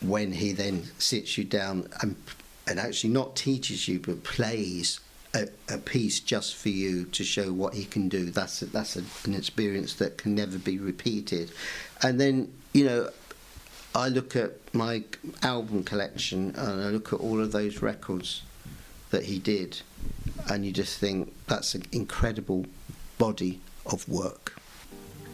when 0.00 0.32
he 0.32 0.52
then 0.52 0.84
sits 0.98 1.38
you 1.38 1.44
down 1.44 1.88
and, 2.00 2.16
and 2.66 2.78
actually 2.78 3.10
not 3.10 3.36
teaches 3.36 3.88
you 3.88 3.98
but 4.00 4.22
plays 4.24 5.00
a, 5.34 5.48
a 5.68 5.78
piece 5.78 6.20
just 6.20 6.54
for 6.54 6.68
you 6.68 7.04
to 7.06 7.24
show 7.24 7.52
what 7.52 7.74
he 7.74 7.84
can 7.84 8.08
do. 8.08 8.30
That's 8.30 8.62
a, 8.62 8.66
that's 8.66 8.96
a, 8.96 9.02
an 9.24 9.34
experience 9.34 9.94
that 9.94 10.18
can 10.18 10.34
never 10.34 10.58
be 10.58 10.78
repeated. 10.78 11.50
And 12.02 12.20
then 12.20 12.52
you 12.74 12.84
know, 12.84 13.08
I 13.96 14.08
look 14.08 14.34
at 14.34 14.52
my 14.74 15.04
album 15.42 15.84
collection 15.84 16.54
and 16.56 16.82
I 16.82 16.88
look 16.88 17.12
at 17.12 17.20
all 17.20 17.40
of 17.40 17.52
those 17.52 17.80
records 17.80 18.42
that 19.10 19.24
he 19.24 19.38
did, 19.38 19.82
and 20.50 20.66
you 20.66 20.72
just 20.72 20.98
think 20.98 21.32
that's 21.46 21.76
an 21.76 21.84
incredible 21.92 22.66
body 23.18 23.60
of 23.86 24.08
work. 24.08 24.56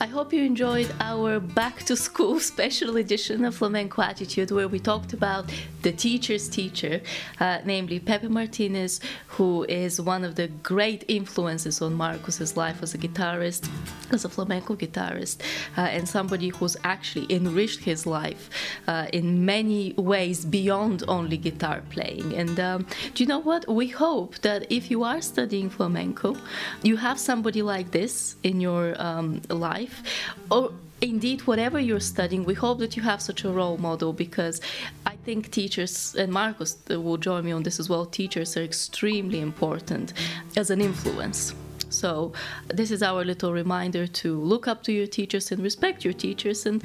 I 0.03 0.07
hope 0.07 0.32
you 0.32 0.42
enjoyed 0.42 0.90
our 0.98 1.40
back 1.40 1.82
to 1.84 1.94
school 1.94 2.40
special 2.53 2.96
edition 2.96 3.44
of 3.44 3.55
Flamenco 3.55 4.01
Attitude, 4.01 4.51
where 4.51 4.66
we 4.66 4.78
talked 4.78 5.12
about 5.12 5.53
the 5.82 5.92
teacher's 5.92 6.48
teacher, 6.48 7.03
uh, 7.38 7.59
namely 7.66 8.01
Pepe 8.01 8.28
Martinez, 8.28 9.01
who 9.26 9.64
is 9.64 10.01
one 10.01 10.24
of 10.24 10.36
the 10.36 10.48
great 10.62 11.05
influences 11.09 11.82
on 11.82 11.92
Marcos's 11.92 12.57
life 12.57 12.82
as 12.82 12.94
a 12.94 12.98
guitarist, 12.98 13.68
as 14.11 14.24
a 14.24 14.30
flamenco 14.30 14.74
guitarist, 14.74 15.42
uh, 15.76 15.82
and 15.82 16.09
somebody 16.09 16.48
who's 16.48 16.78
actually 16.82 17.26
enriched 17.28 17.80
his 17.80 18.07
life 18.07 18.48
uh, 18.88 19.07
in 19.12 19.44
many 19.44 19.92
ways 19.98 20.46
beyond 20.46 21.05
only 21.09 21.36
guitar 21.36 21.82
playing. 21.90 22.32
And 22.32 22.59
um, 22.59 22.86
do 23.12 23.22
you 23.22 23.28
know 23.28 23.40
what? 23.40 23.68
We 23.68 23.88
hope 23.88 24.38
that 24.38 24.66
if 24.72 24.90
you 24.90 25.05
are 25.05 25.20
studying 25.20 25.68
flamenco, 25.68 26.36
you 26.82 26.96
have 26.96 27.18
somebody 27.18 27.61
like 27.61 27.90
this 27.90 28.36
in 28.42 28.62
your 28.62 28.94
um, 28.98 29.42
life 29.51 29.89
life 29.91 30.03
or 30.51 30.72
indeed 31.01 31.41
whatever 31.43 31.80
you're 31.80 32.01
studying 32.01 32.45
we 32.45 32.55
hope 32.55 32.78
that 32.78 32.97
you 32.97 33.03
have 33.03 33.22
such 33.22 33.45
a 33.45 33.51
role 33.51 33.78
model 33.78 34.12
because 34.12 34.61
i 35.07 35.14
think 35.24 35.51
teachers 35.51 36.14
and 36.14 36.32
marcos 36.32 36.76
uh, 36.91 37.01
will 37.01 37.16
join 37.16 37.45
me 37.45 37.53
on 37.53 37.62
this 37.62 37.80
as 37.80 37.88
well 37.88 38.05
teachers 38.05 38.57
are 38.57 38.62
extremely 38.62 39.41
important 39.41 40.12
as 40.57 40.70
an 40.70 40.80
influence 40.80 41.55
so, 41.91 42.32
this 42.68 42.91
is 42.91 43.03
our 43.03 43.24
little 43.24 43.53
reminder 43.53 44.07
to 44.07 44.41
look 44.41 44.68
up 44.68 44.82
to 44.84 44.93
your 44.93 45.07
teachers 45.07 45.53
and 45.53 45.62
respect 45.62 46.05
your 46.05 46.14
teachers 46.14 46.66
and 46.66 46.82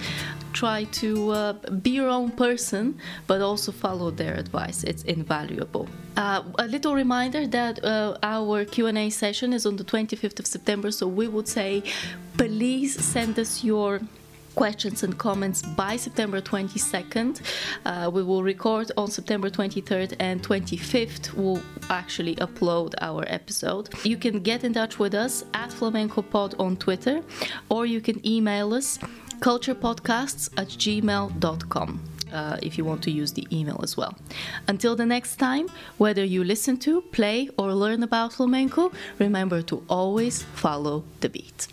try 0.53 0.85
to 0.85 1.31
uh, 1.31 1.53
be 1.81 1.91
your 1.91 2.09
own 2.09 2.31
person, 2.31 2.97
but 3.27 3.41
also 3.41 3.71
follow 3.71 4.11
their 4.11 4.35
advice. 4.35 4.83
It's 4.83 5.03
invaluable. 5.03 5.87
Uh, 6.17 6.43
a 6.59 6.67
little 6.67 6.95
reminder 6.95 7.45
that 7.47 7.83
uh, 7.83 8.17
our 8.23 8.65
Q&A 8.65 9.09
session 9.09 9.53
is 9.53 9.65
on 9.65 9.75
the 9.75 9.83
25th 9.83 10.39
of 10.39 10.47
September, 10.47 10.91
so 10.91 11.07
we 11.07 11.27
would 11.27 11.47
say 11.47 11.83
please 12.37 13.01
send 13.03 13.39
us 13.39 13.63
your 13.63 14.01
questions 14.55 15.03
and 15.03 15.17
comments 15.17 15.61
by 15.61 15.95
September 15.97 16.41
22nd. 16.41 17.41
Uh, 17.85 18.09
we 18.11 18.23
will 18.23 18.43
record 18.43 18.91
on 18.97 19.07
September 19.09 19.49
23rd 19.49 20.15
and 20.19 20.41
25th. 20.41 21.33
We'll 21.33 21.61
actually 21.89 22.35
upload 22.37 22.93
our 23.01 23.23
episode. 23.27 23.89
You 24.03 24.17
can 24.17 24.39
get 24.39 24.63
in 24.63 24.73
touch 24.73 24.97
with 24.97 25.13
us 25.13 25.43
at 25.53 25.71
Flamenco 25.71 26.21
Pod 26.21 26.55
on 26.57 26.77
Twitter, 26.77 27.21
or 27.69 27.85
you 27.85 28.01
can 28.01 28.25
email 28.25 28.73
us 28.73 28.97
culturepodcasts 29.39 30.49
at 30.57 30.67
gmail.com. 30.67 32.01
Uh, 32.33 32.57
if 32.61 32.77
you 32.77 32.83
want 32.83 33.01
to 33.01 33.11
use 33.11 33.31
the 33.31 33.47
email 33.51 33.79
as 33.81 33.95
well. 33.95 34.13
Until 34.67 34.95
the 34.95 35.05
next 35.05 35.37
time, 35.37 35.69
whether 35.97 36.23
you 36.23 36.43
listen 36.43 36.75
to, 36.79 37.01
play, 37.01 37.49
or 37.57 37.73
learn 37.73 38.03
about 38.03 38.33
flamenco, 38.33 38.91
remember 39.19 39.61
to 39.61 39.85
always 39.87 40.41
follow 40.41 41.05
the 41.21 41.29
beat. 41.29 41.67